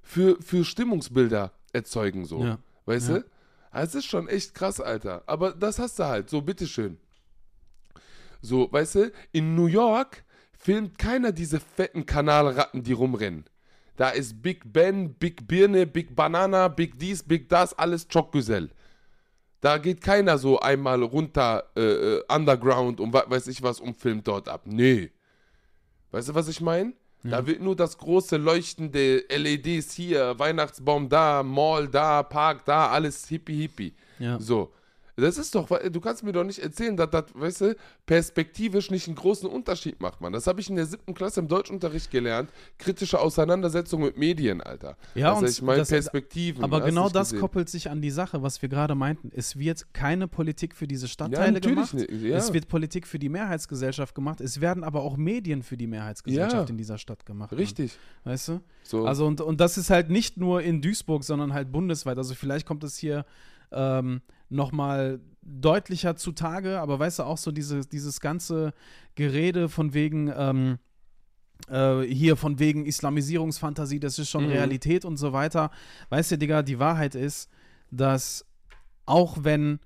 [0.03, 2.45] für, für Stimmungsbilder erzeugen, so.
[2.45, 2.59] Ja.
[2.87, 3.19] Weißt Ja.
[3.19, 3.25] du?
[3.71, 5.23] Also es ist schon echt krass, Alter.
[5.27, 6.99] Aber das hast du halt, so, bitteschön.
[8.43, 10.25] So, weißt du, in New York
[10.59, 13.45] filmt keiner diese fetten Kanalratten, die rumrennen.
[13.97, 18.71] Da ist Big Ben, Big Birne, Big Banana, Big dies, Big das, alles Chokgüsel.
[19.61, 24.27] Da geht keiner so einmal runter äh, äh, underground und weiß ich was und filmt
[24.27, 24.63] dort ab.
[24.65, 25.11] Nee.
[26.13, 26.95] Weißt du, was ich meine?
[27.23, 33.29] Da wird nur das große leuchtende LEDs hier, Weihnachtsbaum da, Mall da, Park da, alles
[33.29, 33.93] hippie hippie.
[34.19, 34.39] Ja.
[34.41, 34.73] So.
[35.17, 39.07] Das ist doch, du kannst mir doch nicht erzählen, dass das, weißt du, perspektivisch nicht
[39.07, 40.33] einen großen Unterschied macht, man.
[40.33, 42.51] Das habe ich in der siebten Klasse im Deutschunterricht gelernt.
[42.79, 44.97] Kritische Auseinandersetzung mit Medien, Alter.
[45.15, 46.65] Ja, also und ich meine das- Perspektiven.
[46.65, 47.41] Aber genau das gesehen.
[47.41, 49.31] koppelt sich an die Sache, was wir gerade meinten.
[49.35, 52.11] Es wird keine Politik für diese Ja, Stadtteile natürlich gemacht.
[52.11, 52.37] nicht, ja.
[52.37, 54.41] Es wird Politik für die Mehrheitsgesellschaft gemacht.
[54.41, 56.71] Es werden aber auch Medien für die Mehrheitsgesellschaft Ja.
[56.71, 57.51] in dieser Stadt gemacht.
[57.53, 57.59] Mann.
[57.61, 57.97] Richtig.
[58.25, 58.61] Weißt du?
[58.83, 59.07] So.
[59.07, 62.19] Also und, und das ist halt nicht nur in Duisburg, sondern halt bundesweit.
[62.19, 63.25] Also vielleicht kommt es hier
[63.73, 64.21] ähm,
[64.51, 68.73] nochmal deutlicher zutage, aber weißt du, auch so diese, dieses ganze
[69.15, 70.79] Gerede von wegen, ähm,
[71.69, 74.51] äh, hier von wegen Islamisierungsfantasie, das ist schon Mhm.
[74.51, 75.71] Realität und so weiter.
[76.11, 77.49] Weißt du, Digga, die Wahrheit ist,
[77.91, 78.45] dass
[79.07, 79.81] auch wenn,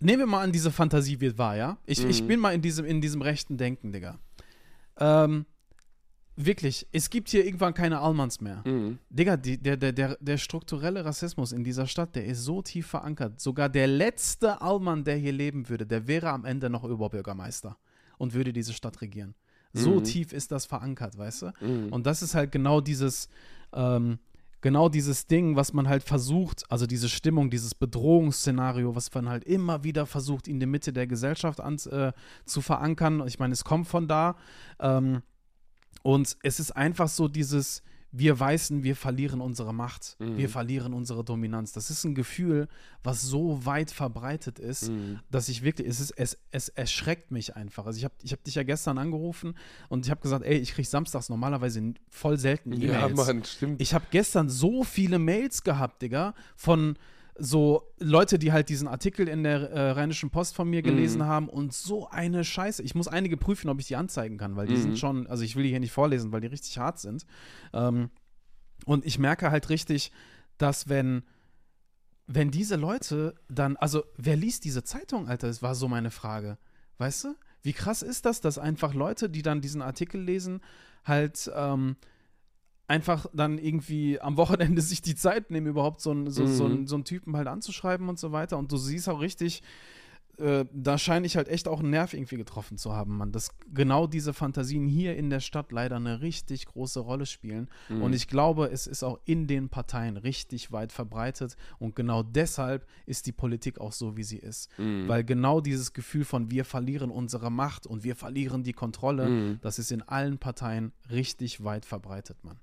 [0.00, 1.78] nehmen wir mal an, diese Fantasie wird wahr, ja?
[1.86, 2.26] Ich, ich Mhm.
[2.26, 4.18] bin mal in diesem, in diesem rechten Denken, Digga.
[4.98, 5.46] Ähm,
[6.46, 8.62] wirklich, es gibt hier irgendwann keine Allmanns mehr.
[8.66, 8.98] Mhm.
[9.10, 12.86] Digga, die, der, der, der, der strukturelle Rassismus in dieser Stadt, der ist so tief
[12.86, 13.40] verankert.
[13.40, 17.76] Sogar der letzte Allmann, der hier leben würde, der wäre am Ende noch Oberbürgermeister
[18.18, 19.34] und würde diese Stadt regieren.
[19.72, 20.04] So Mhm.
[20.04, 21.52] tief ist das verankert, weißt du?
[21.60, 21.92] Mhm.
[21.92, 23.28] Und das ist halt genau dieses,
[23.72, 24.18] ähm,
[24.60, 29.44] genau dieses Ding, was man halt versucht, also diese Stimmung, dieses Bedrohungsszenario, was man halt
[29.44, 32.12] immer wieder versucht, in der Mitte der Gesellschaft an, äh,
[32.44, 33.22] zu verankern.
[33.26, 34.36] Ich meine, es kommt von da.
[34.80, 35.22] Ähm,
[36.02, 37.82] und es ist einfach so dieses,
[38.12, 40.36] wir Weißen, wir verlieren unsere Macht, Mhm.
[40.36, 41.72] wir verlieren unsere Dominanz.
[41.72, 42.66] Das ist ein Gefühl,
[43.04, 45.20] was so weit verbreitet ist, Mhm.
[45.30, 47.86] dass ich wirklich, es, ist, es, es erschreckt mich einfach.
[47.86, 49.54] Also ich habe ich hab dich ja gestern angerufen
[49.88, 52.92] und ich habe gesagt, ey, ich kriege samstags normalerweise voll selten E-Mails.
[52.92, 53.80] Ja, Mann, stimmt.
[53.80, 56.96] Ich habe gestern so viele Mails gehabt, Digga, von
[57.42, 61.26] so Leute, die halt diesen Artikel in der äh, Rheinischen Post von mir gelesen Mhm.
[61.26, 62.82] haben und so eine Scheiße.
[62.82, 64.82] Ich muss einige prüfen, ob ich die anzeigen kann, weil die Mhm.
[64.82, 67.24] sind schon, also ich will die hier nicht vorlesen, weil die richtig hart sind.
[67.72, 68.10] Ähm,
[68.84, 70.12] und ich merke halt richtig,
[70.58, 71.22] dass wenn,
[72.26, 75.46] wenn diese Leute dann, also wer liest diese Zeitung, Alter?
[75.48, 76.58] Das war so meine Frage.
[76.98, 77.34] Weißt du?
[77.62, 80.60] Wie krass ist das, dass einfach Leute, die dann diesen Artikel lesen,
[81.04, 81.96] halt ähm,
[82.90, 86.72] einfach dann irgendwie am Wochenende sich die Zeit nehmen, überhaupt so einen so, so, Mhm.
[86.74, 88.58] einen- so einen Typen halt anzuschreiben und so weiter.
[88.58, 89.62] Und du siehst auch richtig,
[90.38, 93.30] äh, da scheine ich halt echt auch einen Nerv irgendwie getroffen zu haben, Mann.
[93.30, 97.68] Dass genau diese Fantasien hier in der Stadt leider eine richtig große Rolle spielen.
[97.90, 98.02] Mhm.
[98.02, 101.56] Und ich glaube, es ist auch in den Parteien richtig weit verbreitet.
[101.78, 104.68] Und genau deshalb ist die Politik auch so, wie sie ist.
[104.78, 105.06] Mhm.
[105.08, 109.58] Weil genau dieses Gefühl von wir verlieren unsere Macht und wir verlieren die Kontrolle, Mhm.
[109.60, 112.56] das ist in allen Parteien richtig weit verbreitet, Mann.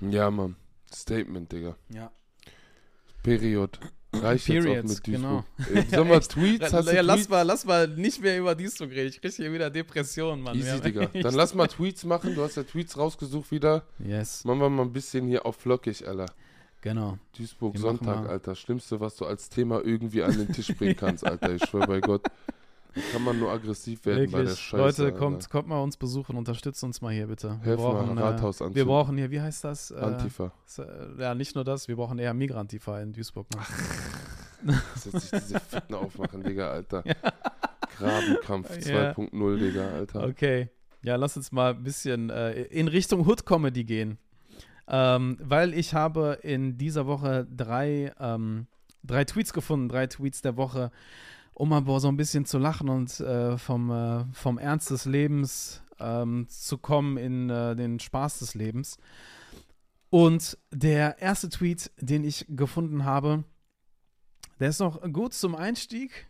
[0.00, 0.56] Ja, Mann.
[0.92, 1.76] Statement, Digga.
[1.90, 2.10] Ja.
[3.22, 3.78] Period.
[4.14, 5.44] Reicht jetzt auch Periods, mit Duisburg.
[5.68, 5.78] genau.
[5.80, 7.28] Äh, Sag mal, Tweets, hast du ja, lass, Tweets?
[7.28, 9.08] mal, lass mal nicht mehr über Duisburg reden.
[9.10, 10.56] Ich kriege hier wieder Depressionen, Mann.
[10.56, 11.06] Wir Easy, Digga.
[11.22, 12.34] Dann lass mal Tweets machen.
[12.34, 13.84] Du hast ja Tweets rausgesucht wieder.
[13.98, 16.26] Yes, Machen wir mal ein bisschen hier auf flockig, Alter.
[16.80, 17.18] genau.
[17.36, 18.54] Duisburg Wir Sonntag, Alter.
[18.54, 21.54] Schlimmste, was du als Thema irgendwie an den Tisch bringen kannst, Alter.
[21.54, 22.26] Ich schwöre bei Gott.
[22.94, 24.58] Da kann man nur aggressiv werden bei der Wirklich.
[24.60, 24.76] Scheiße.
[24.82, 25.18] Leute, Alter.
[25.18, 27.58] kommt, kommt mal uns besuchen, unterstützt uns mal hier bitte.
[27.62, 28.74] Wir Helf mal, brauchen, Rathaus äh, anzünden.
[28.74, 29.90] wir brauchen hier, wie heißt das?
[29.90, 30.52] Äh, Antifa.
[30.78, 33.46] äh, ja, nicht nur das, wir brauchen eher Migrantifa in Duisburg.
[33.54, 33.64] Mann.
[34.94, 37.04] Dass sich diese Fitten aufmachen, Digga, Alter.
[37.98, 39.12] Grabenkampf Ja.
[39.12, 40.24] 2.0, Digga, Alter.
[40.24, 40.68] Okay.
[41.02, 44.18] Ja, lass uns mal ein bisschen äh, in Richtung Hood-Comedy gehen.
[44.88, 48.66] Ähm, weil ich habe in dieser Woche drei, ähm,
[49.04, 50.90] drei Tweets gefunden, drei Tweets der Woche,
[51.58, 55.82] um mal so ein bisschen zu lachen und äh, vom, äh, vom Ernst des Lebens
[55.98, 58.96] ähm, zu kommen in äh, den Spaß des Lebens.
[60.10, 63.44] Und der erste Tweet, den ich gefunden habe,
[64.60, 66.28] der ist noch gut zum Einstieg.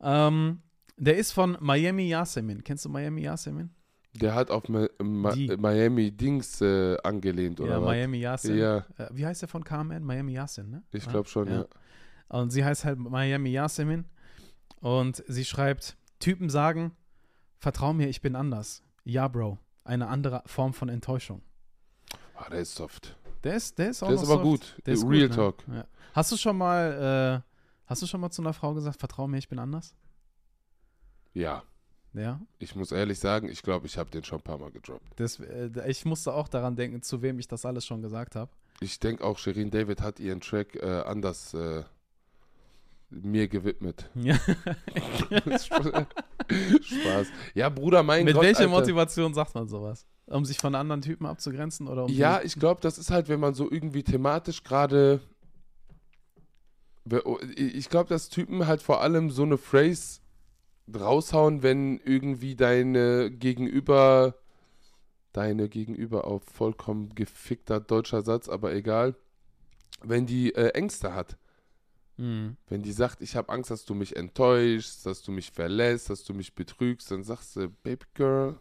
[0.00, 0.62] Ähm,
[0.96, 2.64] der ist von Miami Yasemin.
[2.64, 3.70] Kennst du Miami Yasemin?
[4.14, 4.86] Der hat auf Ma
[5.34, 5.56] Die.
[5.56, 7.86] Miami Dings äh, angelehnt, oder ja, was?
[7.86, 8.56] Miami Yasin.
[8.56, 10.04] Ja, Äh, wie heißt der von KMN?
[10.04, 10.82] Miami Yasin, ne?
[10.92, 11.10] ich Ja.
[11.10, 11.66] glaube schon, ja.
[12.28, 14.04] Und sie heißt halt Miami Yasemin.
[14.84, 16.92] Und sie schreibt: Typen sagen,
[17.58, 18.82] vertrau mir, ich bin anders.
[19.04, 19.56] Ja, Bro.
[19.82, 21.40] Eine andere Form von Enttäuschung.
[22.34, 23.16] Ah, der ist soft.
[23.44, 24.42] Der ist, der ist auch Der ist aber soft.
[24.44, 24.76] gut.
[24.84, 25.68] Der ist Real gut, Talk.
[25.68, 25.76] Ne?
[25.76, 25.86] Ja.
[26.12, 27.50] Hast du schon mal, äh,
[27.86, 29.94] hast du schon mal zu einer Frau gesagt, vertrau mir, ich bin anders?
[31.32, 31.62] Ja.
[32.12, 32.40] Ja.
[32.58, 35.06] Ich muss ehrlich sagen, ich glaube, ich habe den schon ein paar Mal gedroppt.
[35.16, 38.50] Das, äh, ich musste auch daran denken, zu wem ich das alles schon gesagt habe.
[38.80, 41.84] Ich denke auch, Shirin David hat ihren Track äh, anders äh,
[43.22, 44.10] mir gewidmet.
[44.14, 44.36] Ja.
[46.82, 47.28] Spaß.
[47.54, 48.70] Ja, Bruder, mein Mit Gott, welcher Alter.
[48.72, 50.06] Motivation sagt man sowas?
[50.26, 51.88] Um sich von anderen Typen abzugrenzen?
[51.88, 55.20] Oder um Ja, ich glaube, das ist halt, wenn man so irgendwie thematisch gerade.
[57.56, 60.20] Ich glaube, dass Typen halt vor allem so eine Phrase
[60.92, 64.36] raushauen, wenn irgendwie deine Gegenüber.
[65.32, 69.16] Deine Gegenüber auf vollkommen gefickter deutscher Satz, aber egal.
[70.02, 71.36] Wenn die äh, Ängste hat.
[72.16, 72.56] Hm.
[72.68, 76.24] Wenn die sagt, ich habe Angst, dass du mich enttäuschst, dass du mich verlässt, dass
[76.24, 78.54] du mich betrügst, dann sagst du, Baby Girl,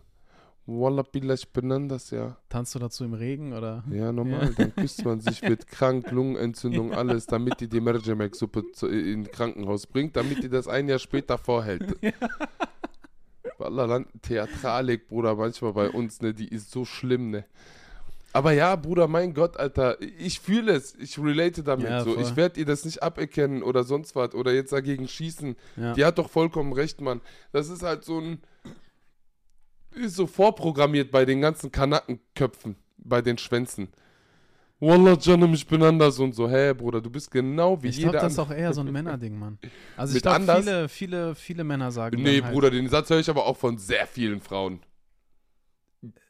[0.66, 2.38] Wallah billah, ich bin anders, ja.
[2.48, 3.84] Tanzt du dazu im Regen oder?
[3.92, 4.54] Ja, normal.
[4.56, 9.86] Dann küsst man sich, wird krank, Lungenentzündung, alles, damit die die Mergemek-Suppe zu- in Krankenhaus
[9.88, 11.96] bringt, damit die das ein Jahr später vorhält.
[13.58, 17.46] Wallah, dann Theatralik, Bruder, manchmal bei uns, ne, die ist so schlimm, ne.
[18.34, 22.18] Aber ja, Bruder, mein Gott, Alter, ich fühle es, ich relate damit Ja, so.
[22.18, 25.56] Ich werde ihr das nicht aberkennen oder sonst was oder jetzt dagegen schießen.
[25.78, 25.94] Ja.
[25.94, 27.22] Die hat doch vollkommen recht, Mann.
[27.52, 28.42] Das ist halt so ein.
[29.92, 33.90] Ist so vorprogrammiert bei den ganzen Kanackenköpfen, bei den Schwänzen.
[34.80, 36.50] Wallah, Janum, ich bin anders und so.
[36.50, 38.92] Hä, Bruder, du bist genau wie Ich jeder glaube, das ist auch eher so ein
[38.92, 39.60] Männerding, Mann.
[39.96, 43.30] Also ich glaube, viele, viele, viele Männer sagen Nee, halt, Bruder, den Satz höre ich
[43.30, 44.80] aber auch von sehr vielen Frauen.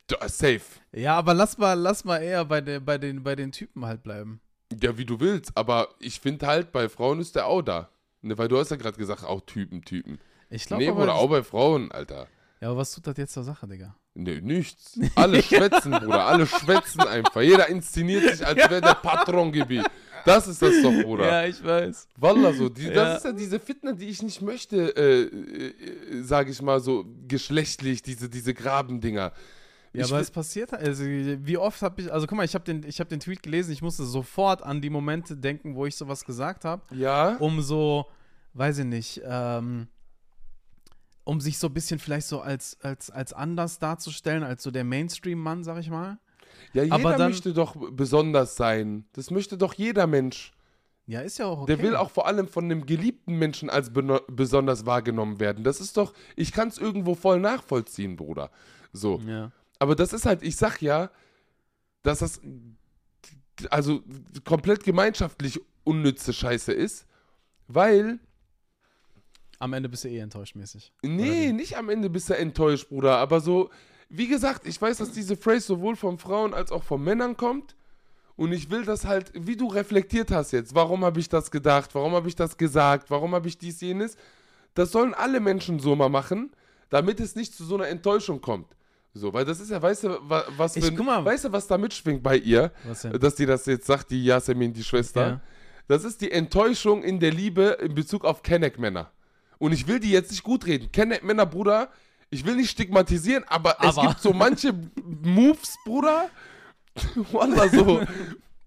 [0.08, 0.62] Da, safe.
[0.92, 4.04] Ja, aber lass mal, lass mal eher bei, der, bei, den, bei den Typen halt
[4.04, 4.42] bleiben.
[4.82, 7.90] Ja, wie du willst, aber ich finde halt, bei Frauen ist der auch da.
[8.22, 10.20] Ne, weil du hast ja gerade gesagt, auch Typen, Typen.
[10.50, 12.28] Ich glaube Nee, das- auch bei Frauen, Alter.
[12.62, 13.96] ja, aber was tut das jetzt zur Sache, Digga?
[14.16, 15.00] Nee, nichts.
[15.16, 16.26] Alle schwätzen, Bruder.
[16.26, 17.42] Alle schwätzen einfach.
[17.42, 19.86] Jeder inszeniert sich, als wäre der Patron Gebiet.
[20.26, 21.48] Das ist das doch, Bruder.
[21.48, 22.08] ich weiß.
[22.18, 22.70] Wallah, so.
[22.70, 22.94] Die, Ja.
[22.94, 27.06] Das ist ja diese Fitner, die ich nicht möchte, äh, äh, sage ich mal so,
[27.28, 29.34] geschlechtlich, diese, diese Grabendinger.
[29.94, 32.64] Ja, Ich aber es passiert, also wie oft habe ich, also guck mal, ich habe
[32.66, 35.96] den, ich hab den Tweet gelesen, ich musste sofort an die Momente denken, wo ich
[35.96, 37.36] sowas gesagt habe, Ja?
[37.38, 38.08] um so,
[38.54, 39.88] weiß ich nicht, ähm,
[41.26, 44.84] um sich so ein bisschen vielleicht so als, als, als anders darzustellen, als so der
[44.84, 46.18] Mainstream-Mann, sag ich mal.
[46.74, 49.06] Ja, jeder aber dann- möchte doch besonders sein.
[49.14, 50.52] Das möchte doch jeder Mensch.
[51.06, 51.76] Ja, ist ja auch okay.
[51.76, 53.92] Der will auch vor allem von einem geliebten Menschen als
[54.28, 55.64] besonders wahrgenommen werden.
[55.64, 58.50] Das ist doch, ich kann es irgendwo voll nachvollziehen, Bruder.
[58.94, 59.20] So.
[59.28, 59.52] Ja.
[59.84, 61.12] Aber das ist halt, ich sag ja,
[62.04, 62.40] dass das
[63.70, 64.02] also
[64.46, 67.06] komplett gemeinschaftlich unnütze Scheiße ist,
[67.68, 68.20] weil,
[69.60, 70.94] Am Ende bist du eh enttäuscht mäßig.
[71.04, 73.72] nee, nicht am Ende bist du enttäuscht, Bruder, aber so,
[74.08, 77.76] wie gesagt, ich weiß, dass diese Phrase sowohl von Frauen als auch von Männern kommt
[78.38, 81.94] und ich will das halt, wie du reflektiert hast jetzt, warum habe ich das gedacht,
[81.94, 84.16] warum habe ich das gesagt, warum habe ich dies, jenes,
[84.76, 86.56] das sollen alle Menschen so mal machen,
[86.90, 88.78] damit es nicht zu so einer Enttäuschung kommt.
[89.16, 91.24] So, weil das ist ja, weißt du, wa- was Ich- mal.
[91.24, 92.72] weißt du, was da mitschwingt bei ihr?
[93.20, 95.28] Dass die das jetzt sagt, die Yasemin, die Schwester.
[95.28, 95.42] Ja.
[95.88, 99.12] Das ist die Enttäuschung in der Liebe in Bezug auf Kenneck-Männer.
[99.60, 100.92] Und ich will die jetzt nicht gut reden.
[100.92, 101.90] Kenneck-Männer, Bruder,
[102.32, 104.08] ich will nicht stigmatisieren, aber, es Aber.
[104.08, 106.30] gibt so manche Moves, Bruder.
[107.32, 108.02] Wallah, so.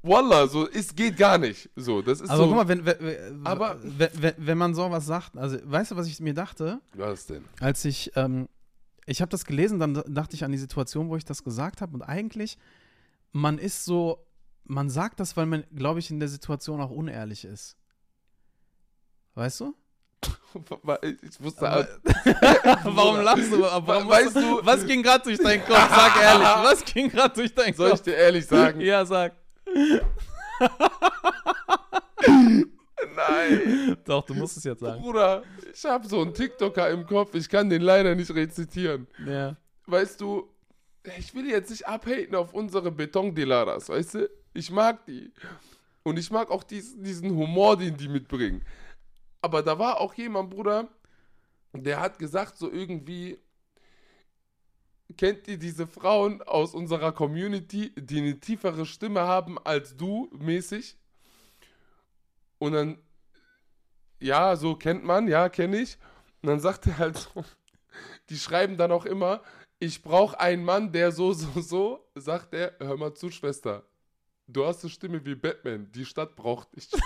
[0.03, 1.68] Wallah, so, es geht gar nicht.
[1.74, 2.47] So, das ist Aber so.
[2.49, 6.07] guck mal, wenn, wenn, Aber- wenn, wenn, wenn man sowas sagt, also weißt du, was
[6.07, 6.80] ich mir dachte?
[6.94, 7.44] Was denn?
[7.61, 8.49] als ich, ähm,
[9.07, 11.94] ich habe das gelesen, dann dachte ich an die Situation, wo ich das gesagt habe.
[11.94, 12.59] Und eigentlich,
[13.32, 14.26] man ist so,
[14.64, 17.76] man sagt das, weil man, glaube ich, in der Situation auch unehrlich ist.
[19.34, 19.74] Weißt du?
[21.22, 21.86] Ich wusste, Aber-
[22.84, 23.61] Warum lachst du?
[23.61, 25.76] Warum Weißt du- was ging gerade durch deinen Kopf?
[25.90, 28.02] Sag ehrlich, was ging gerade durch deinen soll ich Kopf?
[28.02, 28.80] dir ehrlich sagen?
[28.80, 29.34] Ja, sag.
[33.14, 33.96] Nein.
[34.04, 35.00] Doch, du musst es jetzt sagen.
[35.02, 35.42] Bruder,
[35.72, 39.07] ich habe so einen TikToker im Kopf, ich kann den leider nicht rezitieren.
[39.24, 39.57] Ja.
[39.86, 40.48] weißt du,
[41.18, 44.30] ich will jetzt nicht abhaten auf unsere Betondelaras, weißt du?
[44.54, 45.32] Ich mag die.
[46.02, 48.64] Und ich mag auch diesen, diesen Humor, den die mitbringen.
[49.40, 50.88] Aber da war auch jemand, Bruder,
[51.72, 53.38] der hat gesagt, so irgendwie,
[55.16, 60.96] kennt ihr diese Frauen aus unserer Community, die eine tiefere Stimme haben als du, mäßig?
[62.59, 62.98] Und dann,
[64.20, 65.98] ja, so kennt man, ja, kenne ich.
[66.42, 67.44] Und dann sagt er halt so,
[68.30, 69.42] die schreiben dann auch immer,
[69.78, 73.84] ich brauche einen Mann, der so, so, so, sagt er, hör mal zu, Schwester.
[74.48, 76.88] Du hast eine Stimme wie Batman, die Stadt braucht dich.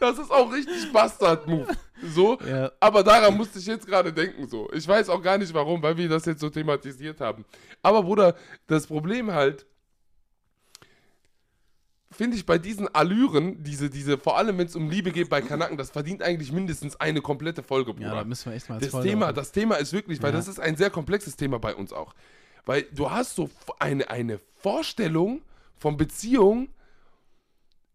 [0.00, 1.66] das ist auch richtig Bastard-Move.
[2.14, 2.70] So, Ja.
[2.78, 4.70] aber daran musste ich jetzt gerade denken, so.
[4.72, 7.44] Ich weiß auch gar nicht warum, weil wir das jetzt so thematisiert haben.
[7.82, 8.36] Aber Bruder,
[8.68, 9.66] das Problem halt,
[12.10, 15.40] finde ich bei diesen Allüren, diese, diese, vor allem wenn es um Liebe geht bei
[15.42, 18.08] Kanaken, das verdient eigentlich mindestens eine komplette Folge, Bruder.
[18.08, 19.34] Ja, da müssen wir echt mal das Folge Thema, machen.
[19.36, 20.36] das Thema ist wirklich, weil Ja.
[20.38, 22.14] das ist ein sehr komplexes Thema bei uns auch.
[22.64, 25.42] Weil du hast so eine, eine Vorstellung
[25.76, 26.68] von Beziehung,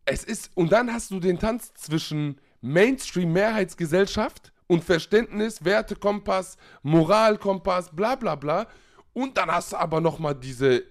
[0.05, 8.15] es ist, und dann hast du den Tanz zwischen Mainstream-Mehrheitsgesellschaft, und Verständnis, Wertekompass, Moralkompass, bla
[8.15, 8.67] bla bla.
[9.13, 10.83] Und dann hast du aber nochmal diese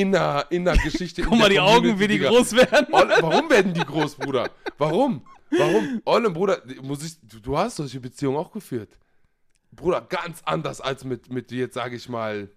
[0.00, 1.22] inner, inner Geschichte.
[1.22, 2.28] Guck mal die Augen, wie die Digga.
[2.30, 2.86] groß werden.
[2.90, 4.50] Warum werden die groß, Bruder?
[4.78, 5.22] Warum?
[5.50, 6.02] Warum?
[6.04, 8.98] Olle, Bruder, muss ich, du, du hast solche Beziehungen auch geführt.
[9.72, 12.48] Bruder, ganz anders als mit, mit jetzt, sage ich mal,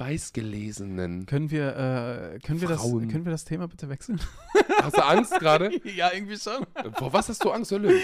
[0.00, 1.26] Weißgelesenen.
[1.26, 3.08] Können wir, äh, können, wir das, Frauen.
[3.08, 4.18] können wir das Thema bitte wechseln?
[4.82, 5.70] Hast du Angst gerade?
[5.94, 6.64] ja, irgendwie schon.
[6.94, 8.00] Vor was hast du Angst, Hölle?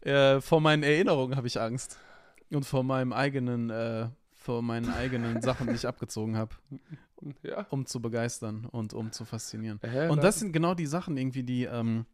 [0.00, 1.98] Äh, vor meinen Erinnerungen habe ich Angst.
[2.50, 6.56] Und vor meinem eigenen, äh, vor meinen eigenen Sachen, die ich abgezogen habe,
[7.42, 7.66] Ja.
[7.70, 9.80] um zu begeistern und um zu faszinieren.
[9.82, 12.04] Hä, Und das sind genau die Sachen irgendwie, die, ähm,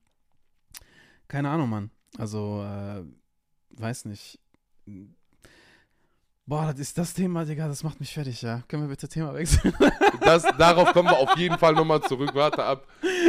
[1.29, 1.91] keine Ahnung, Mann.
[2.19, 3.03] Also, äh,
[3.71, 4.39] weiß nicht.
[6.45, 8.63] Boah, das ist das Thema, Digga, das macht mich fertig, ja.
[8.69, 9.73] Können wir bitte Thema wechseln?
[10.21, 12.35] das, darauf kommen wir auf jeden Fall nochmal zurück.
[12.35, 12.87] Warte ab.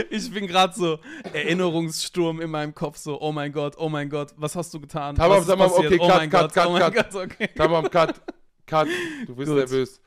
[0.09, 0.99] Ich bin gerade so
[1.31, 5.15] Erinnerungssturm in meinem Kopf, so, oh mein Gott, oh mein Gott, was hast du getan?
[5.15, 6.93] Tamam, was tamam, okay, oh cut, cut, Gott, cut, oh cut.
[6.93, 7.49] Gott, okay.
[7.55, 8.21] Tamam, cut.
[8.65, 8.87] Cut.
[9.27, 9.57] Du bist Gut.
[9.57, 10.01] nervös.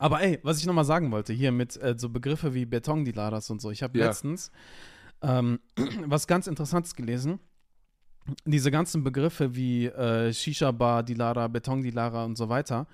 [0.00, 3.60] Aber ey, was ich nochmal sagen wollte, hier mit äh, so Begriffe wie Betondilaras und
[3.60, 3.70] so.
[3.70, 4.06] Ich habe Ja.
[4.06, 4.50] letztens
[5.22, 5.60] ähm,
[6.06, 7.38] was ganz Interessantes gelesen.
[8.46, 12.86] Diese ganzen Begriffe wie äh, Shisha-Bar, Dilara, Betondilara und so weiter.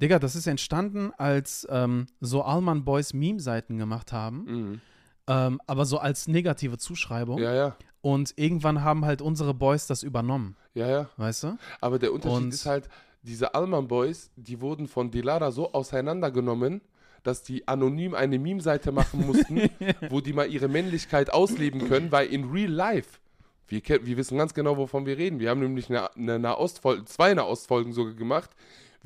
[0.00, 4.80] Digga, das ist entstanden, als ähm, so Allman Boys Meme-Seiten gemacht haben, Mhm.
[5.26, 7.38] ähm, aber so als negative Zuschreibung.
[7.38, 7.76] Ja, ja.
[8.02, 11.08] Und irgendwann haben halt unsere Boys das übernommen, Ja, ja.
[11.16, 11.58] weißt du?
[11.80, 12.88] Aber der Unterschied Und- ist halt,
[13.26, 16.80] diese Alman Boys, die wurden von Delara so auseinandergenommen,
[17.22, 19.68] dass die anonym eine Meme-Seite machen mussten,
[20.10, 23.18] wo die mal ihre Männlichkeit ausleben können, weil in real life,
[23.66, 25.40] wir, wir wissen ganz genau, wovon wir reden.
[25.40, 28.50] Wir haben nämlich eine, eine Nahostfolge, zwei Nahostfolgen sogar gemacht,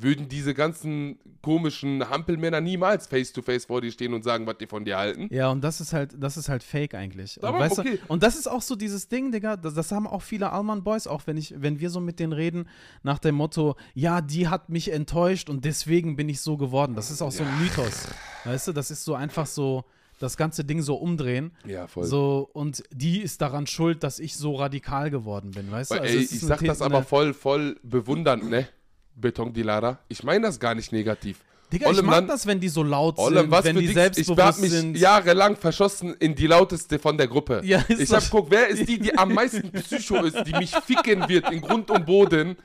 [0.02, 4.84] würden diese ganzen komischen Hampelmänner niemals face-to-face vor dir stehen und sagen, was die von
[4.84, 5.28] dir halten.
[5.30, 7.38] Ja, und das ist halt, das ist halt fake eigentlich.
[7.38, 7.98] Und, Aber weißt okay.
[7.98, 10.82] du, und das ist auch so dieses Ding, Digga, das, das haben auch viele Allman
[10.84, 12.68] Boys, auch wenn ich, wenn wir so mit denen reden,
[13.02, 16.94] nach dem Motto, ja, die hat mich enttäuscht und deswegen bin ich so geworden.
[16.94, 18.08] Das ist auch so ein Mythos.
[18.44, 19.84] Weißt du, das ist so einfach so,
[20.18, 21.52] das ganze Ding so umdrehen.
[21.64, 22.04] Ja, voll.
[22.04, 25.94] So, und die ist daran schuld, dass ich so radikal geworden bin, weißt du?
[25.94, 28.68] Weil, Also ey, ich sag das aber eine- voll, voll bewundernd, ne?
[29.14, 29.98] Beton Dilara.
[30.08, 31.38] Ich meine das gar nicht negativ.
[31.72, 33.82] Digga, ich Ollem mag Land- das, wenn die so laut Olle, sind, was wenn für
[33.82, 33.96] die Dicks.
[34.18, 34.96] Ich selbstbewusst hab mich sind.
[34.96, 37.60] jahrelang verschossen in die lauteste von der Gruppe.
[37.64, 41.28] Ja, ich hab geguckt, wer ist die, die am meisten Psycho ist, die mich ficken
[41.28, 42.56] wird in Grund und Boden.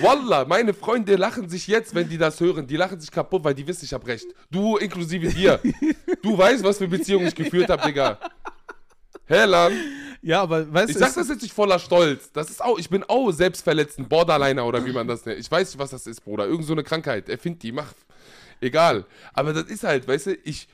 [0.00, 2.66] Wallah, meine Freunde lachen sich jetzt, wenn die das hören.
[2.66, 4.26] Die lachen sich kaputt, weil die wissen, ich hab recht.
[4.50, 5.60] Du inklusive dir.
[6.22, 8.18] Du weißt, was für Beziehungen ich geführt habe, Digga.
[9.26, 9.72] Hellan.
[10.22, 12.32] Ja, aber weißt Ich du, sag es- das jetzt nicht voller Stolz.
[12.32, 15.38] Das ist auch, ich bin auch selbstverletzend, Borderliner oder wie man das nennt.
[15.38, 16.46] Ich weiß nicht, was das ist, Bruder.
[16.46, 17.28] Irgend so eine Krankheit.
[17.28, 17.92] Erfind die, mach.
[18.60, 19.04] Egal.
[19.34, 20.68] Aber das ist halt, weißt du, ich,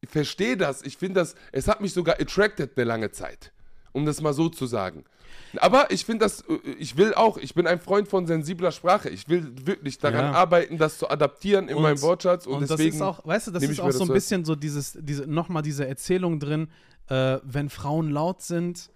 [0.00, 0.82] ich verstehe das.
[0.82, 3.52] Ich finde das, es hat mich sogar attracted eine lange Zeit.
[3.92, 5.04] Um das mal so zu sagen.
[5.58, 9.08] Aber ich finde das, äh, ich will auch, ich bin ein Freund von sensibler Sprache.
[9.08, 10.32] Ich will wirklich daran Ja.
[10.32, 12.46] arbeiten, das zu adaptieren in Und- meinem Wortschatz.
[12.46, 14.54] Und, Und, deswegen, das ist auch, weißt du, das ist auch so ein bisschen so
[14.54, 16.68] dieses, diese, nochmal diese Erzählung drin,
[17.08, 18.90] äh, wenn Frauen laut sind,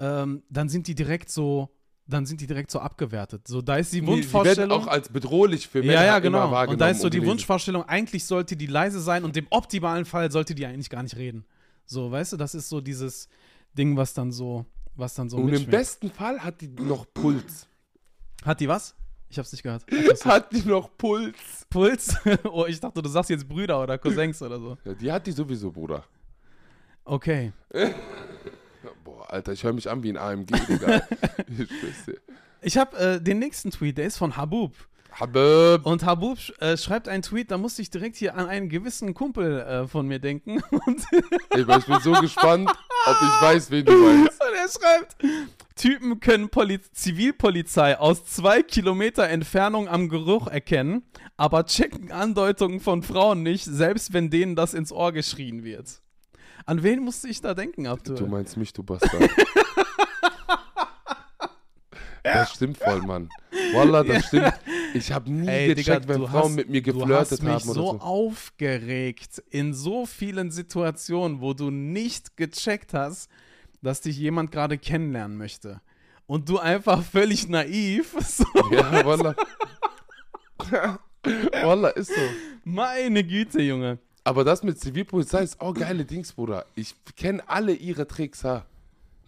[0.00, 1.68] ähm, dann sind die direkt so,
[2.06, 3.46] dann sind die direkt so abgewertet.
[3.46, 4.70] So, da ist die die, die werden Wunschvorstellung.
[4.82, 6.38] auch als bedrohlich für Männer ja, ja, genau.
[6.50, 6.68] wahrgenommen.
[6.70, 7.22] Und da ist so die.
[7.26, 11.16] Wunschvorstellung, eigentlich sollte die leise sein und im optimalen Fall sollte die eigentlich gar nicht
[11.16, 11.44] reden.
[11.84, 13.28] So, weißt du, das ist so dieses
[13.76, 14.64] Ding, was dann so,
[14.98, 15.70] was dann so Und im mitschwingt.
[15.70, 17.66] besten Fall hat die noch Puls.
[18.44, 18.94] Hat die was?
[19.30, 19.84] Ich hab's nicht gehört.
[19.90, 21.66] Hat Hat die noch Puls?
[21.68, 22.16] Puls?
[22.44, 24.78] oh, ich dachte, du sagst jetzt Brüder oder Cousins oder so.
[24.84, 26.02] Ja, die hat die sowieso, Bruder.
[27.04, 27.52] Okay.
[29.04, 31.02] Boah, Alter, ich höre mich an wie ein AMG, Digga.
[32.62, 34.74] ich habe äh, den nächsten Tweet, der ist von Habub.
[35.12, 35.84] Habib.
[35.84, 39.60] Und Habub äh, schreibt einen Tweet, da musste ich direkt hier an einen gewissen Kumpel
[39.60, 40.62] äh, von mir denken.
[41.50, 44.40] Ey, ich bin so gespannt, ob ich weiß, wen du meinst.
[44.48, 45.16] und er schreibt,
[45.74, 51.02] Typen können Poli Zivilpolizei aus zwei Kilometer Entfernung am Geruch erkennen,
[51.36, 56.00] aber checken Andeutungen von Frauen nicht, selbst wenn denen das ins Ohr geschrien wird.
[56.66, 58.16] An wen musste ich da denken, Abdul?
[58.16, 59.30] Du meinst mich, du Bastard.
[62.22, 63.28] Das stimmt voll, Mann.
[63.74, 64.52] Wallah, das stimmt.
[64.94, 67.42] Ich habe nie Ey, Digga, gecheckt, wenn du Frauen hast- mit mir Du geflirtet hast
[67.42, 68.00] mich haben oder so so.
[68.00, 73.28] aufgeregt in so vielen Situationen, wo du nicht gecheckt hast,
[73.82, 75.80] dass dich jemand gerade kennenlernen möchte.
[76.26, 79.34] Und du einfach völlig naiv, so, Ja, Wallah.
[81.62, 82.20] Wallah, ist so.
[82.64, 83.98] meine Güte, Junge.
[84.24, 86.66] Aber das mit Zivilpolizei ist auch geile Dings, Bruder.
[86.74, 88.66] Ich kenne alle ihre Tricks, ha.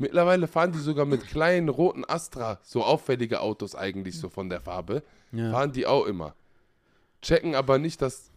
[0.01, 4.63] Mittlerweile fahren die sogar mit kleinen roten Astra, so auffällige Autos eigentlich, so von der
[4.63, 5.03] Farbe.
[5.31, 5.51] Ja.
[5.51, 6.35] Fahren die auch immer.
[7.21, 8.31] Checken aber nicht, dass,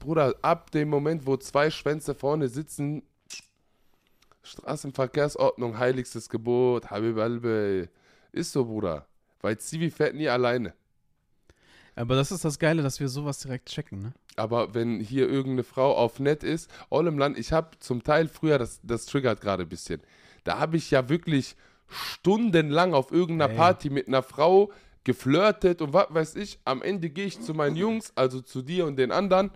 [0.00, 3.04] Bruder, ab dem Moment, wo zwei Schwänze vorne sitzen,
[4.42, 7.88] Straßenverkehrsordnung, heiligstes Gebot, Habib Albe.
[8.32, 9.06] Ist so, Bruder.
[9.40, 10.74] Weil Zivi fährt nie alleine.
[11.94, 14.14] Aber das ist das Geile, dass wir sowas direkt checken, ne?
[14.36, 18.28] Aber wenn hier irgendeine Frau auf nett ist, all im Land, ich habe zum Teil
[18.28, 20.00] früher, das, das triggert gerade ein bisschen,
[20.44, 21.56] da habe ich ja wirklich
[21.88, 23.56] stundenlang auf irgendeiner Ey.
[23.56, 24.72] Party mit einer Frau
[25.04, 26.58] geflirtet und was weiß ich.
[26.64, 29.50] Am Ende gehe ich zu meinen Jungs, also zu dir und den anderen.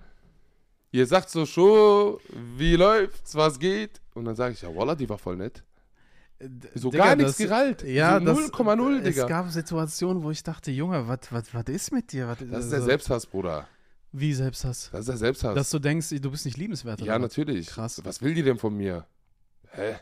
[0.91, 2.18] Ihr sagt so schon,
[2.57, 4.01] wie läuft's, was geht?
[4.14, 5.62] Und dann sage ich, ja, Wallah, die war voll nett.
[6.74, 7.83] So Digga, gar nichts das- gerallt.
[7.83, 9.26] Ja, so das- 0,0, Es Digga.
[9.26, 12.29] gab Situationen, wo ich dachte, Junge, was ist mit dir?
[12.29, 13.66] Was, Das ist der Selbsthass, Bruder.
[14.13, 14.89] Wie Selbsthass?
[14.91, 15.55] Das ist der Selbsthass.
[15.55, 17.01] Dass du denkst, du bist nicht liebenswert.
[17.01, 17.67] ja, oder natürlich.
[17.69, 18.01] Krass.
[18.05, 19.07] Was will die denn von mir?
[19.73, 19.97] Hä?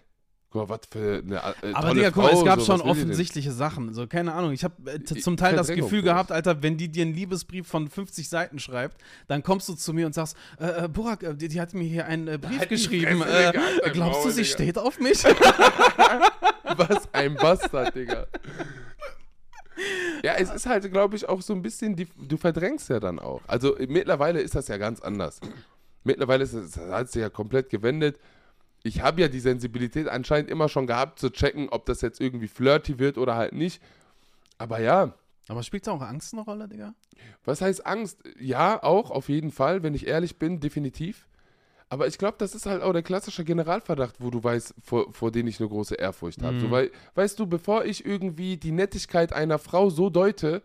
[0.49, 3.51] Guck mal, was für eine äh, Aber Digga, guck mal, es gab so, schon offensichtliche
[3.51, 3.93] Sachen.
[3.95, 4.53] So, keine Ahnung.
[4.53, 7.89] Ich habe äh, zum Teil das Gefühl gehabt, Alter, wenn die dir einen Liebesbrief von
[7.89, 8.97] 50 Seiten schreibt,
[9.27, 11.83] dann kommst du zu mir und sagst, äh, äh, Burak, äh, die, die hat mir
[11.83, 13.19] hier einen äh, Brief geschrieben.
[13.23, 14.55] Fresse, Äh, glaubst du, Maul, sie Digga.
[14.55, 15.25] steht auf mich?
[16.77, 18.27] Was ein Bastard, Digga.
[20.25, 23.19] Ja, es ist halt, glaube ich, auch so ein bisschen, die, du verdrängst ja dann
[23.19, 23.41] auch.
[23.47, 25.41] Also mittlerweile ist das ja ganz anders.
[26.05, 28.19] Mittlerweile ist es, das hat sich ja komplett gewendet.
[28.83, 32.49] Ich habe ja die Sensibilität anscheinend immer schon gehabt, zu checken, ob das jetzt irgendwie
[32.49, 33.83] flirty wird oder halt nicht.
[34.59, 35.13] Aber ja,
[35.49, 36.95] Aber spielt da auch Angst eine Rolle, Digga?
[37.45, 38.19] was heißt Angst?
[38.39, 41.27] Ja, auch, auf jeden Fall, wenn ich ehrlich bin, definitiv.
[41.89, 45.31] Aber ich glaube, das ist halt auch der klassische Generalverdacht, wo du weißt, vor, vor
[45.31, 46.59] dem ich eine große Ehrfurcht habe.
[46.59, 50.63] So, weil, weißt du, bevor ich irgendwie die Nettigkeit einer Frau so deute,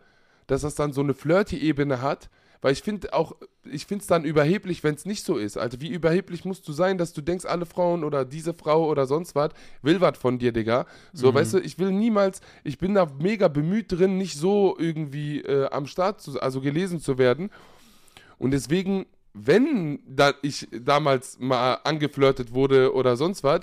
[0.48, 2.30] dass das dann so eine flirty-Ebene hat,
[2.62, 5.58] weil ich finde auch, ich finde es dann überheblich, wenn es nicht so ist.
[5.58, 9.08] Also wie überheblich musst du sein, dass du denkst, alle Frauen oder diese Frau oder
[9.08, 9.52] sonst was
[9.82, 10.86] will was von dir, Digga.
[11.14, 15.42] So, weißt du, ich will niemals, ich bin da mega bemüht drin, nicht so irgendwie
[15.42, 17.50] äh, am Start zu, also gelesen zu werden.
[18.38, 23.62] Und deswegen, wenn da ich damals mal angeflirtet wurde oder sonst was,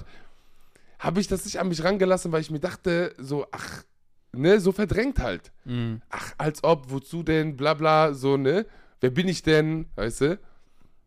[0.98, 3.84] habe ich das nicht an mich rangelassen, weil ich mir dachte, so, ach,
[4.32, 5.52] ne, so verdrängt halt.
[5.64, 6.02] Mhm.
[6.10, 8.66] Ach, als ob, wozu denn, bla bla, so, ne?
[9.00, 10.40] Wer bin ich denn, weißt du?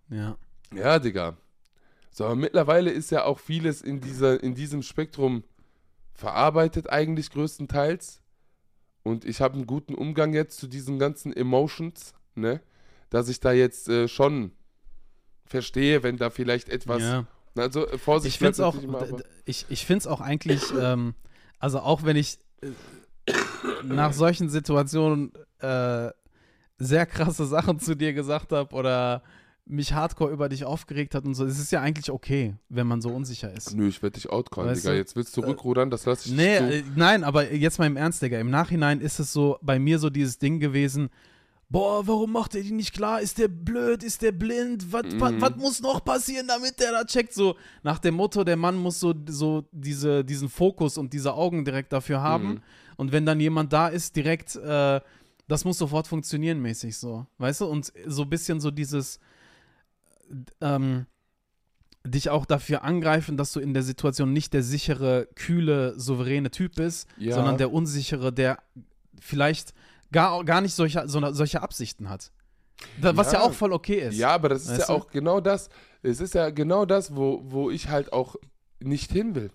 [0.10, 0.38] Ja.
[0.74, 1.36] Ja, Digga.
[2.12, 5.44] So, aber mittlerweile ist ja auch vieles in, dieser, in diesem Spektrum
[6.14, 8.22] verarbeitet, eigentlich größtenteils.
[9.04, 12.62] Und ich habe einen guten Umgang jetzt zu diesen ganzen Emotions, ne?
[13.12, 14.52] Dass ich da jetzt äh, schon
[15.46, 17.02] verstehe, wenn da vielleicht etwas.
[17.04, 17.26] ja.
[17.56, 19.06] Also, äh, Vorsicht, Ich finde es auch, immer,
[19.46, 21.14] ich, ich find's auch eigentlich, ähm,
[21.60, 23.34] also auch wenn ich äh,
[23.84, 26.10] nach solchen Situationen äh,
[26.80, 29.22] sehr krasse Sachen zu dir gesagt habe oder
[29.66, 33.02] mich hardcore über dich aufgeregt hat und so, es ist ja eigentlich okay, wenn man
[33.02, 33.76] so unsicher ist.
[33.76, 34.94] Nö, ich werde dich outcallen, Weißt Digga.
[34.94, 36.90] du, Jetzt willst du rückrudern, das lasse ich Nee, nicht zu.
[36.90, 38.40] äh, nein, aber jetzt mal im Ernst, Digga.
[38.40, 41.10] Im Nachhinein ist es so bei mir so dieses Ding gewesen,
[41.72, 43.22] boah, warum macht er die nicht klar?
[43.22, 44.04] Ist der blöd?
[44.04, 44.92] Ist der blind?
[44.92, 45.22] Was Mhm.
[45.42, 47.34] was- muss noch passieren, damit der da checkt?
[47.34, 51.64] So nach dem Motto, der Mann muss so, so diese, diesen Fokus und diese Augen
[51.64, 52.48] direkt dafür haben.
[52.56, 52.62] Mhm.
[52.98, 55.00] Und wenn dann jemand da ist, direkt, äh,
[55.48, 57.26] das muss sofort funktionieren mäßig so.
[57.38, 57.66] Weißt du?
[57.66, 59.20] Und so ein bisschen so dieses,
[60.62, 61.06] ähm,
[62.06, 66.76] dich auch dafür angreifen, dass du in der Situation nicht der sichere, kühle, souveräne Typ
[66.76, 67.36] bist, Ja.
[67.36, 68.58] sondern der unsichere, der
[69.20, 69.74] vielleicht
[70.12, 72.32] gar, gar nicht solche, so, solche Absichten hat.
[73.00, 73.40] Da, was ja.
[73.40, 73.46] Ja.
[73.46, 74.18] auch voll okay ist.
[74.18, 74.94] Ja, aber das ist Weißt ja du?
[74.94, 75.70] auch genau das.
[76.02, 78.36] Es ist ja genau das, wo, wo ich halt auch
[78.80, 79.52] nicht hin will.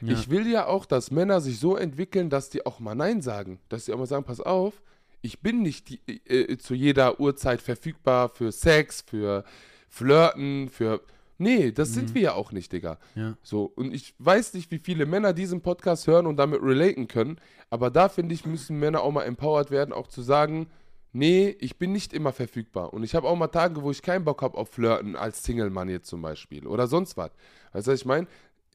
[0.00, 0.12] Ja.
[0.12, 3.58] Ich will ja auch, dass Männer sich so entwickeln, dass die auch mal Nein sagen.
[3.68, 4.82] Dass die auch mal sagen, pass auf,
[5.22, 9.44] ich bin nicht die, äh, zu jeder Uhrzeit verfügbar für Sex, für
[9.88, 11.00] Flirten, für...
[11.38, 12.98] Nee, das sind wir ja auch nicht, Digga.
[13.14, 13.36] Ja.
[13.42, 17.40] So, und ich weiß nicht, wie viele Männer diesen Podcast hören und damit relaten können,
[17.70, 20.68] aber da finde ich, müssen Männer auch mal empowered werden, auch zu sagen,
[21.12, 22.92] nee, ich bin nicht immer verfügbar.
[22.92, 25.88] Und ich habe auch mal Tage, wo ich keinen Bock habe auf Flirten, als Single-Mann
[25.88, 27.30] jetzt zum Beispiel oder sonst was.
[27.72, 28.26] Weißt du, was ich meine?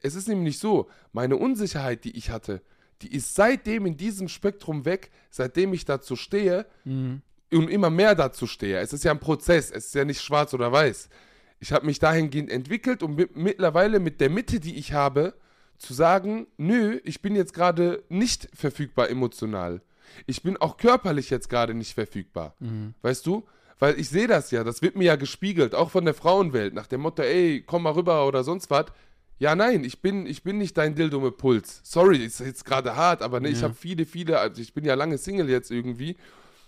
[0.02, 2.62] Es ist nämlich so, meine Unsicherheit, die ich hatte,
[3.02, 7.22] die ist seitdem in diesem Spektrum weg, seitdem ich dazu stehe Mhm.
[7.52, 8.80] und immer mehr dazu stehe.
[8.80, 11.10] Es ist ja ein Prozess, es ist ja nicht schwarz oder weiß.
[11.64, 15.34] Ich habe mich dahingehend entwickelt und mi- mittlerweile mit der Mitte, die ich habe,
[15.78, 19.80] zu sagen, nö, ich bin jetzt gerade nicht verfügbar emotional.
[20.28, 22.54] Ich bin auch körperlich jetzt gerade nicht verfügbar.
[23.02, 23.46] Weißt du?
[23.80, 26.88] Weil ich sehe das ja, das wird mir ja gespiegelt, auch von der Frauenwelt, nach
[26.88, 28.88] dem Motto, ey, komm mal rüber oder sonst was.
[29.40, 31.80] Ja, nein, ich bin, ich bin nicht dein Dildo mit Puls.
[31.84, 33.64] Sorry, ist jetzt gerade hart, aber ne, ich Ja.
[33.70, 36.18] habe viele, viele, also ich bin ja lange Single jetzt irgendwie.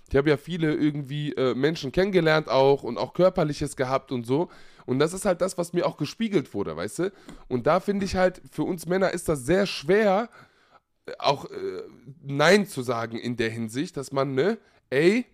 [0.09, 4.49] Ich habe ja viele irgendwie äh, Menschen kennengelernt auch und auch körperliches gehabt und so.
[4.85, 7.11] Und das ist halt das, was mir auch gespiegelt wurde, weißt du?
[7.47, 10.29] Und da finde ich halt, für uns Männer ist das sehr schwer,
[11.05, 11.81] äh, auch äh,
[12.21, 14.57] Nein zu sagen in der Hinsicht, dass man, ne,
[14.89, 15.25] ey,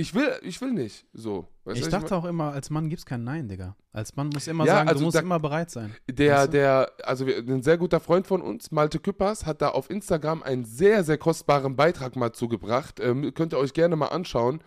[0.00, 1.06] Ich will, ich will nicht.
[1.12, 1.48] So.
[1.64, 2.20] Weißt ich dachte mein?
[2.20, 3.74] auch immer, als Mann gibt es kein Nein, Digga.
[3.92, 5.92] Als Mann muss immer Ja, sagen, also du musst da- immer bereit sein.
[6.08, 6.50] Der, Weißt du?
[6.52, 10.44] der, also wir- ein sehr guter Freund von uns, Malte Küppers, hat da auf Instagram
[10.44, 13.00] einen sehr, sehr kostbaren Beitrag mal zugebracht.
[13.00, 14.60] Ähm, könnt ihr euch gerne mal anschauen.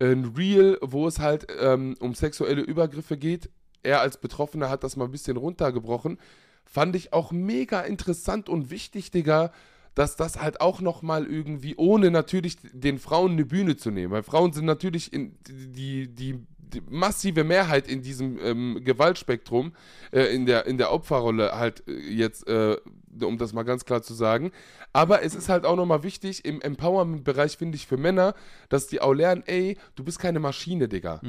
[0.00, 3.48] Ein Reel, wo es halt ähm, um sexuelle Übergriffe geht.
[3.82, 6.18] Er als Betroffener hat das mal ein bisschen runtergebrochen.
[6.66, 9.50] Fand ich auch mega interessant und wichtig, Digga,
[9.94, 14.22] dass das halt auch nochmal irgendwie, ohne natürlich den Frauen eine Bühne zu nehmen, weil
[14.22, 19.72] Frauen sind natürlich in die, die, die massive Mehrheit in diesem ähm, Gewaltspektrum,
[20.12, 22.76] äh, in, der, in der Opferrolle halt äh, jetzt, äh,
[23.22, 24.52] um das mal ganz klar zu sagen.
[24.92, 28.34] Aber es ist halt auch nochmal wichtig, im Empowerment-Bereich finde ich für Männer,
[28.68, 31.20] dass die auch lernen, ey, du bist keine Maschine, Digga.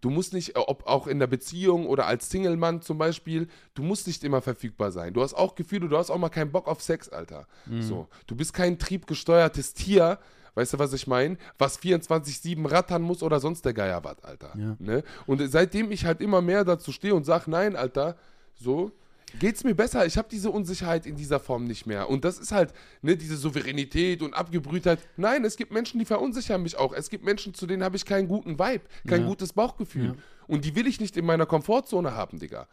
[0.00, 3.82] Du musst nicht, äh, ob auch in der Beziehung oder als Single-Mann zum Beispiel, du
[3.82, 5.12] musst nicht immer verfügbar sein.
[5.14, 7.46] Du hast auch Gefühle, du hast auch mal keinen Bock auf Sex, Alter.
[7.80, 10.18] So, du bist kein triebgesteuertes Tier,
[10.54, 11.36] weißt du, was ich meine?
[11.58, 14.52] Was 24-7 rattern muss oder sonst der Geier was, Alter.
[14.56, 14.76] Ja.
[14.78, 15.02] Ne?
[15.26, 18.16] Und seitdem ich halt immer mehr dazu stehe und sage, nein, Alter,
[18.54, 18.92] so,
[19.40, 20.06] geht's mir besser.
[20.06, 22.08] Ich habe diese Unsicherheit in dieser Form nicht mehr.
[22.10, 22.72] Und das ist halt,
[23.02, 24.98] ne, diese Souveränität und Abgebrühtheit.
[25.16, 26.92] Nein, es gibt Menschen, die verunsichern mich auch.
[26.92, 29.26] Es gibt Menschen, zu denen habe ich keinen guten Vibe, kein Ja.
[29.28, 30.06] gutes Bauchgefühl.
[30.06, 30.14] Ja.
[30.46, 32.66] Und die will ich nicht in meiner Komfortzone haben, Digga.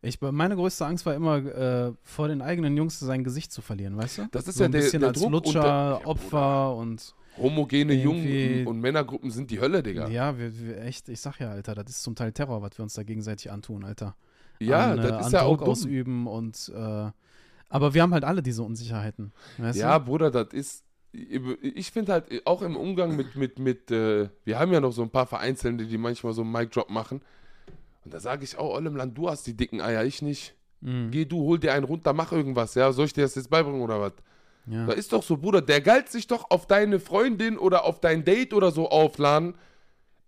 [0.00, 3.96] Ich, meine größte Angst war immer, äh, vor den eigenen Jungs sein Gesicht zu verlieren,
[3.96, 4.28] weißt du?
[4.30, 6.76] Das ist so ja ein der- bisschen der als Druck und Lutscher, der- Ja, Opfer
[6.76, 10.08] und Homogene Jungen und Männergruppen sind die Hölle, Digga.
[10.08, 12.82] ja, wir, wir echt, ich sag ja, Alter, das ist zum Teil Terror, was wir
[12.82, 14.16] uns da gegenseitig antun, Alter.
[14.60, 15.68] Ja, an, äh, das ist ja auch Druck dumm.
[15.70, 17.10] ausüben und äh,
[17.68, 19.32] aber wir haben halt alle diese Unsicherheiten.
[19.74, 20.06] Ja, du?
[20.06, 20.84] Bruder, das ist.
[21.12, 25.02] Ich finde halt auch im Umgang mit, mit, mit, äh, wir haben ja noch so
[25.02, 27.22] ein paar Vereinzelte, die manchmal so einen Mic-Drop machen.
[28.04, 30.54] Und da sage ich auch, Ollem Land, du hast die dicken Eier, ich nicht.
[30.80, 31.10] Mhm.
[31.10, 32.92] Geh du, hol dir einen runter, mach irgendwas, ja.
[32.92, 34.12] Soll ich dir das jetzt beibringen oder was?
[34.66, 34.86] ja.
[34.86, 38.24] Da ist doch so, Bruder, der galt sich doch auf deine Freundin oder auf dein
[38.24, 39.54] Date oder so aufladen.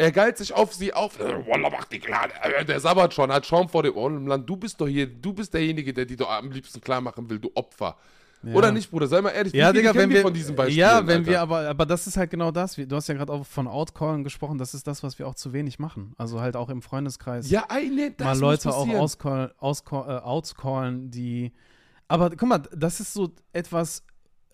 [0.00, 1.20] Er galt sich auf sie auf.
[1.20, 2.28] Äh, Wallah, mach die klar.
[2.42, 4.48] Äh, Der sabbert schon, hat Schaum vor dem Ohren im Land.
[4.48, 7.38] Du bist doch hier, du bist derjenige, der die doch am liebsten klar machen will,
[7.38, 7.96] du Opfer.
[8.42, 8.54] Ja.
[8.54, 9.06] Oder nicht, Bruder?
[9.06, 11.30] Sei mal ehrlich, Ja, Digga, wenn wir, von diesen Beispielen, ja, wenn Alter?
[11.30, 12.76] wir aber, aber das ist halt genau das.
[12.76, 14.56] Du hast ja gerade auch von Outcallen gesprochen.
[14.56, 16.14] Das ist das, was wir auch zu wenig machen.
[16.16, 17.50] Also halt auch im Freundeskreis.
[17.50, 19.00] Ja, eine, das mal Leute auch passieren.
[19.00, 19.54] auscall,
[20.08, 21.52] äh, outscallen, die.
[22.08, 24.02] Aber guck mal, das ist so etwas.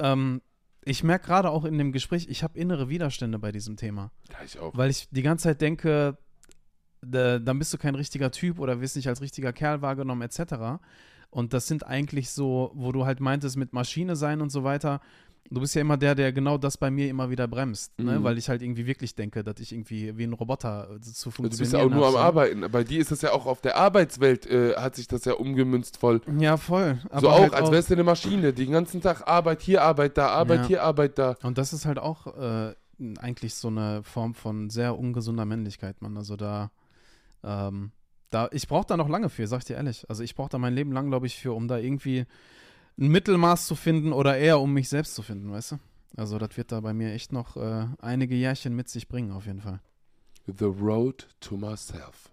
[0.01, 0.43] Ähm,
[0.87, 4.13] ich merke gerade auch in dem Gespräch, ich habe innere Widerstände bei diesem Thema.
[4.31, 4.75] Ja, ich auch.
[4.77, 6.17] Weil ich die ganze Zeit denke,
[7.03, 10.81] da, dann bist du kein richtiger Typ oder wirst nicht als richtiger Kerl wahrgenommen, etc.
[11.29, 15.01] Und das sind eigentlich so, wo du halt meintest, mit Maschine sein und so weiter.
[15.51, 18.19] Du bist ja immer der, der genau das bei mir immer wieder bremst, ne?
[18.19, 18.25] Mhm.
[18.25, 21.35] weil ich halt irgendwie wirklich denke, dass ich irgendwie wie ein Roboter äh, zu Du
[21.35, 22.19] funktionieren bist ja auch nur am so.
[22.19, 22.71] Arbeiten.
[22.71, 25.99] Bei dir ist das ja auch auf der Arbeitswelt, äh, hat sich das ja umgemünzt
[25.99, 26.21] voll.
[26.39, 26.99] Ja, voll.
[27.11, 28.53] Aber so auch, halt als wärst du eine Maschine.
[28.53, 30.67] Den ganzen Tag Arbeit hier, Arbeit da, Arbeit Ja.
[30.67, 31.37] hier, Arbeit da.
[31.43, 32.75] Und das ist halt auch äh,
[33.19, 36.17] eigentlich so eine Form von sehr ungesunder Männlichkeit, Mann.
[36.17, 36.71] Also da,
[37.45, 37.93] ähm,
[38.31, 40.05] da, ich brauche da noch lange für, sag ich dir ehrlich.
[40.09, 42.27] Also ich brauche da mein Leben lang, glaube ich, für, um da irgendwie
[42.99, 45.79] ein Mittelmaß zu finden oder eher um mich selbst zu finden, weißt du?
[46.17, 49.47] Also das wird da bei mir echt noch äh, einige Jährchen mit sich bringen, auf
[49.47, 49.81] jeden Fall.
[50.47, 52.31] The Road to Myself.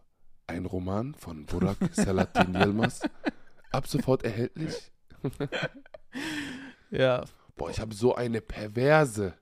[0.47, 3.01] Ein Roman von Burak Selatin Yilmaz.
[3.71, 4.91] Ab sofort erhältlich.
[6.91, 7.25] Ja.
[7.55, 9.33] Boah, ich habe so eine perverse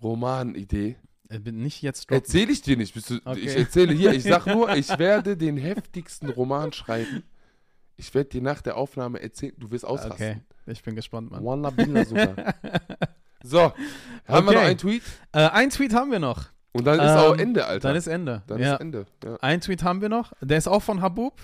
[0.00, 0.96] Romanidee.
[1.28, 2.10] Äh, bin nicht jetzt.
[2.10, 2.94] Erzähle ich dir nicht.
[2.94, 3.40] Du, Okay.
[3.40, 4.12] Ich erzähle hier.
[4.12, 7.24] Ich sag nur, ich werde den heftigsten Roman schreiben.
[7.98, 9.52] Ich werde dir nach der Aufnahme erzählen.
[9.58, 10.12] Du wirst ausrasten.
[10.12, 10.36] Okay,
[10.66, 11.44] ich bin gespannt, Mann.
[11.44, 12.34] Wallah billah sogar.
[13.44, 13.74] So, haben
[14.26, 14.54] wir Okay.
[14.54, 15.02] noch einen Tweet?
[15.32, 16.46] Äh, ein Tweet haben wir noch.
[16.72, 17.88] Und dann ist auch Ähm, Ende, Alter.
[17.88, 18.42] Dann ist Ende.
[18.48, 18.74] Dann ja.
[18.74, 19.06] ist Ende.
[19.24, 19.36] Ja.
[19.40, 20.32] Ein Tweet haben wir noch.
[20.40, 21.34] Der ist auch von Habub.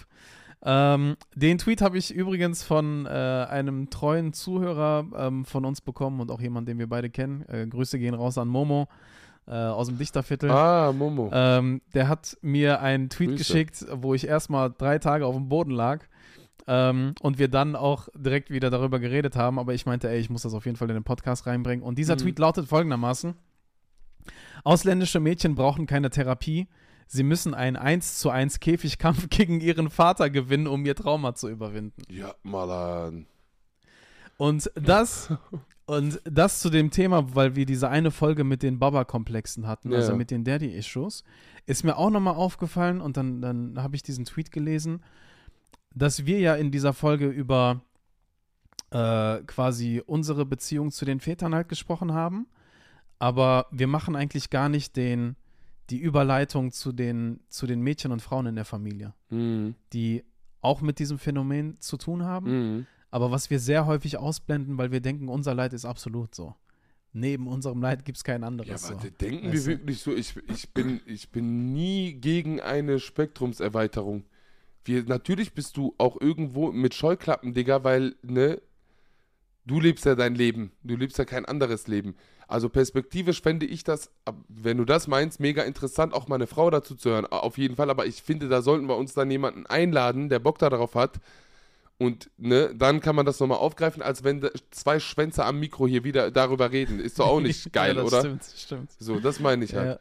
[0.65, 6.21] Ähm, den Tweet habe ich übrigens von äh, einem treuen Zuhörer ähm, von uns bekommen
[6.21, 7.45] und auch jemand, den wir beide kennen.
[7.49, 8.89] Äh, Grüße gehen raus an Momo
[9.47, 10.51] äh, aus dem Dichterviertel.
[10.51, 11.31] Ah, Momo.
[11.33, 13.39] Ähm, der hat mir einen Tweet Grüße.
[13.39, 16.01] geschickt, wo ich erstmal drei Tage auf dem Boden lag.
[16.67, 20.31] Ähm, und wir dann auch direkt wieder darüber geredet haben, aber ich meinte, ey, ich
[20.31, 21.85] muss das auf jeden Fall in den Podcast reinbringen.
[21.85, 22.21] Und dieser Mhm.
[22.21, 23.35] Tweet lautet folgendermaßen:
[24.65, 26.69] Ausländische Mädchen brauchen keine Therapie.
[27.07, 31.49] Sie müssen einen 1 zu 1 Käfigkampf gegen ihren Vater gewinnen, um ihr Trauma zu
[31.51, 32.03] überwinden.
[32.09, 33.27] Ja, Malan.
[34.39, 35.33] Und das,
[35.87, 39.99] und das zu dem Thema, weil wir diese eine Folge mit den Baba-Komplexen hatten, Ja.
[39.99, 41.25] also mit den Daddy-Issues,
[41.67, 45.03] ist mir auch nochmal aufgefallen und dann, dann habe ich diesen Tweet gelesen,
[45.95, 47.81] dass wir ja in dieser Folge über
[48.91, 52.47] äh, quasi unsere Beziehung zu den Vätern halt gesprochen haben,
[53.19, 55.37] aber wir machen eigentlich gar nicht den,
[55.91, 59.75] die Überleitung zu den, zu den Mädchen und Frauen in der Familie, Mhm.
[59.93, 60.25] die
[60.61, 62.87] auch mit diesem Phänomen zu tun haben Mhm.
[63.11, 66.55] aber was wir sehr häufig ausblenden, weil wir denken, unser Leid ist absolut so.
[67.17, 68.91] neben unserem Leid gibt es kein Ja, anderes.
[68.91, 69.09] aber so.
[69.09, 69.81] denken Weißt wir du?
[69.81, 70.13] wirklich so?
[70.13, 74.25] Ich, ich, bin, ich bin nie gegen eine Spektrumserweiterung.
[74.85, 78.61] Wir, natürlich bist du auch irgendwo mit Scheuklappen, Digga, weil, ne,
[79.65, 80.73] du lebst ja dein Leben.
[80.83, 82.15] Du lebst ja kein anderes Leben.
[82.47, 84.11] Also perspektivisch fände ich das,
[84.49, 87.27] wenn du das meinst, mega interessant, auch mal eine Frau dazu zu hören.
[87.27, 90.59] Auf jeden Fall, aber ich finde, da sollten wir uns dann jemanden einladen, der Bock
[90.59, 91.21] darauf hat.
[91.97, 96.05] Und ne, dann kann man das nochmal aufgreifen, als wenn zwei Schwänze am Mikro hier
[96.05, 96.99] wieder darüber reden.
[96.99, 98.21] Ist doch auch nicht geil, ja, das oder?
[98.21, 98.91] Stimmt, stimmt.
[98.99, 99.87] So, das meine ich halt.
[99.87, 99.99] Ja.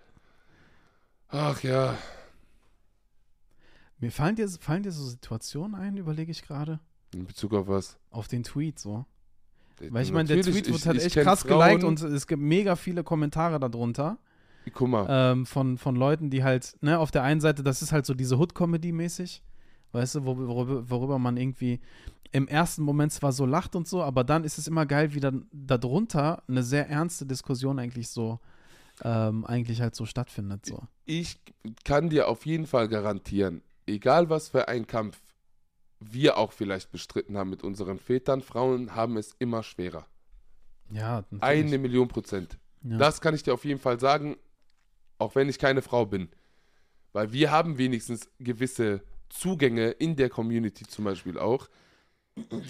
[1.30, 1.98] Ach ja.
[4.04, 6.82] Mir fallen dir, fallen dir so Situationen ein, überlege ich gerade.
[7.14, 7.98] In Bezug auf was?
[8.12, 9.06] Auf den Tweet so.
[9.80, 12.76] Weil ich meine, der Tweet wird halt echt krass Frauen- geliked und es gibt mega
[12.76, 14.18] viele Kommentare darunter.
[14.74, 15.06] Guck mal.
[15.10, 18.14] ähm, von, von Leuten, die halt, ne, auf der einen Seite, das ist halt so
[18.14, 19.42] diese Hood-Comedy mäßig,
[19.94, 21.80] weißt du, wor- worüber, worüber man irgendwie
[22.34, 25.22] im ersten Moment zwar so lacht und so, aber dann ist es immer geil, wie
[25.22, 28.40] dann darunter eine sehr ernste Diskussion eigentlich so,
[29.04, 30.82] ähm, eigentlich halt so stattfindet, so.
[31.06, 31.40] ich
[31.86, 35.20] kann dir auf jeden Fall garantieren, egal was für ein Kampf
[36.00, 40.06] wir auch vielleicht bestritten haben mit unseren Vätern, Frauen haben es immer schwerer.
[40.90, 41.44] Ja, natürlich.
[41.44, 42.58] Eine Million Prozent.
[42.84, 42.98] ja.
[42.98, 44.38] Das kann ich dir auf jeden Fall sagen,
[45.18, 46.30] auch wenn ich keine Frau bin.
[47.14, 51.70] Weil wir haben wenigstens gewisse Zugänge in der Community zum Beispiel auch.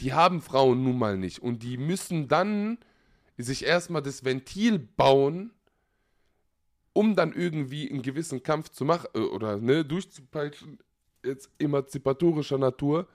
[0.02, 1.40] Die haben Frauen nun mal nicht.
[1.40, 2.78] Und die müssen dann
[3.38, 5.52] sich erstmal das Ventil bauen,
[6.92, 10.78] um dann irgendwie einen gewissen Kampf zu machen äh, oder ne, durchzupeitschen,
[11.26, 13.08] jetzt emanzipatorischer Natur.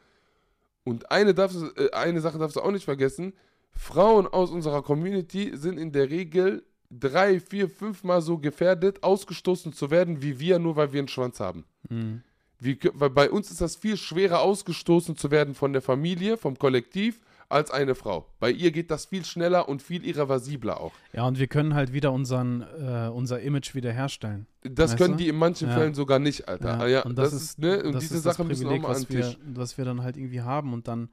[0.85, 3.33] Und eine, darfst, äh, eine Sache darfst du auch nicht vergessen:
[3.71, 9.91] Frauen aus unserer Community sind in der Regel drei, vier, fünfmal so gefährdet, ausgestoßen zu
[9.91, 11.65] werden wie wir, nur weil wir einen Schwanz haben.
[11.89, 12.23] Mhm.
[12.61, 17.21] Wir, bei uns ist das viel schwerer, ausgestoßen zu werden von der Familie, vom Kollektiv,
[17.49, 18.27] als eine Frau.
[18.41, 20.93] Bei ihr geht das viel schneller und viel irreversibler auch.
[21.13, 24.47] ja, und wir können halt wieder unseren, äh, unser Image wiederherstellen.
[24.63, 25.25] Das können du?
[25.25, 25.75] die in manchen Ja.
[25.75, 26.79] Fällen sogar nicht, Alter.
[26.81, 28.85] Ja, ja, und das, das, ist, ne, und das diese ist das müssen auch Privileg,
[28.85, 31.09] an was wir, was wir dann halt irgendwie haben und dann,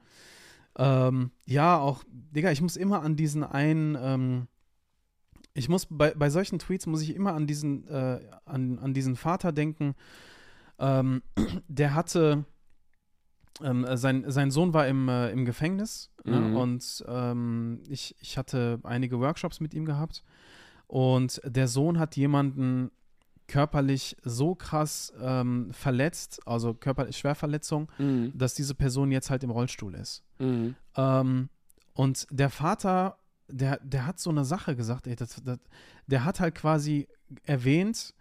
[0.78, 4.46] ähm, ja, auch, Digga, ich muss immer an diesen einen, ähm,
[5.54, 9.16] ich muss, bei, bei solchen Tweets muss ich immer an diesen, äh, an, an diesen
[9.16, 9.94] Vater denken,
[10.78, 11.22] ähm,
[11.68, 12.44] der hatte,
[13.62, 16.40] ähm, sein, sein Sohn war im, äh, im Gefängnis ne?
[16.40, 16.56] Mhm.
[16.56, 20.22] und ähm, ich, ich hatte einige Workshops mit ihm gehabt
[20.86, 22.90] und der Sohn hat jemanden
[23.48, 28.32] körperlich so krass ähm, verletzt, also körperlich Schwerverletzung, Mhm.
[28.36, 30.24] dass diese Person jetzt halt im Rollstuhl ist.
[30.38, 30.74] Mhm.
[30.96, 31.48] Ähm,
[31.94, 35.58] und der Vater, der, der hat so eine Sache gesagt, ey, das, das,
[36.08, 37.06] der hat halt quasi
[37.44, 38.14] erwähnt,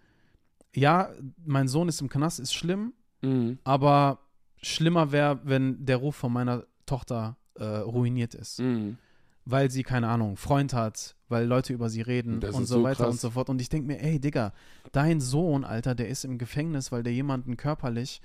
[0.76, 1.10] ja,
[1.44, 3.58] mein Sohn ist im Knast, ist schlimm, Mhm.
[3.64, 4.20] aber
[4.66, 8.60] schlimmer wäre, wenn der Ruf von meiner Tochter äh, ruiniert ist.
[8.60, 8.98] Mhm.
[9.46, 12.84] Weil sie, keine Ahnung, Freund hat, weil Leute über sie reden Das und so so
[12.84, 13.14] weiter krass.
[13.14, 13.50] und so fort.
[13.50, 14.54] Und ich denke mir, ey, Digga,
[14.92, 18.22] dein Sohn, Alter, der ist im Gefängnis, weil der jemanden körperlich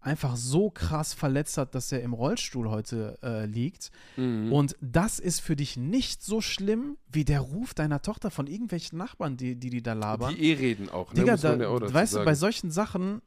[0.00, 3.90] einfach so krass verletzt hat, dass er im Rollstuhl heute äh, liegt.
[4.16, 4.52] Mhm.
[4.52, 8.96] Und das ist für dich nicht so schlimm wie der Ruf deiner Tochter von irgendwelchen
[8.96, 10.34] Nachbarn, die die, die da labern.
[10.34, 11.20] Die eh reden auch, ne?
[11.20, 13.20] Digga, da, ja auch weißt du, bei solchen Sachen,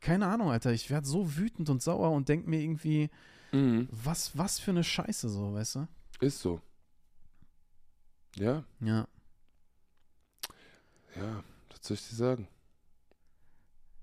[0.00, 3.10] keine Ahnung, Alter, ich werde so wütend und sauer und denke mir irgendwie,
[3.52, 3.88] Mhm.
[3.90, 5.88] was, was für eine Scheiße so, weißt du?
[6.20, 6.60] Ist so.
[8.36, 9.06] Ja, Ja.
[11.16, 12.48] ja, was soll ich dir sagen?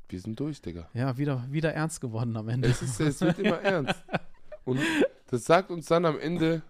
[0.09, 0.89] Wir sind durch, Digga.
[0.93, 2.69] Ja, wieder, wieder ernst geworden am Ende.
[2.69, 4.03] Es, ist, es wird immer ernst.
[4.63, 4.79] Und
[5.27, 6.61] das sagt uns dann am Ende,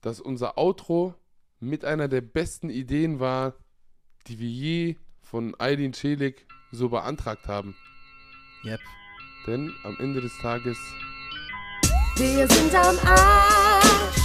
[0.00, 1.14] dass unser Outro
[1.60, 3.54] mit einer der besten Ideen war,
[4.26, 7.76] die wir je von Aydin Celik so beantragt haben.
[8.64, 8.80] Yep.
[9.46, 10.78] Denn am Ende des Tages
[12.16, 14.16] Wir sind am Arsch.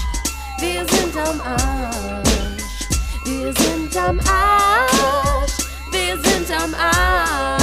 [0.59, 2.87] Wir sind am Arsch.
[3.25, 5.53] Wir sind am Arsch.
[5.91, 7.57] Wir sind am Arsch.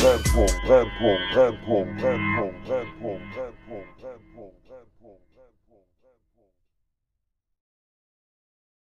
[0.00, 4.55] Brennpunkt, Brennpunkt, Brennpunkt, Brennpunkt, Brennpunkt, Brennpunkt, Brennpunkt.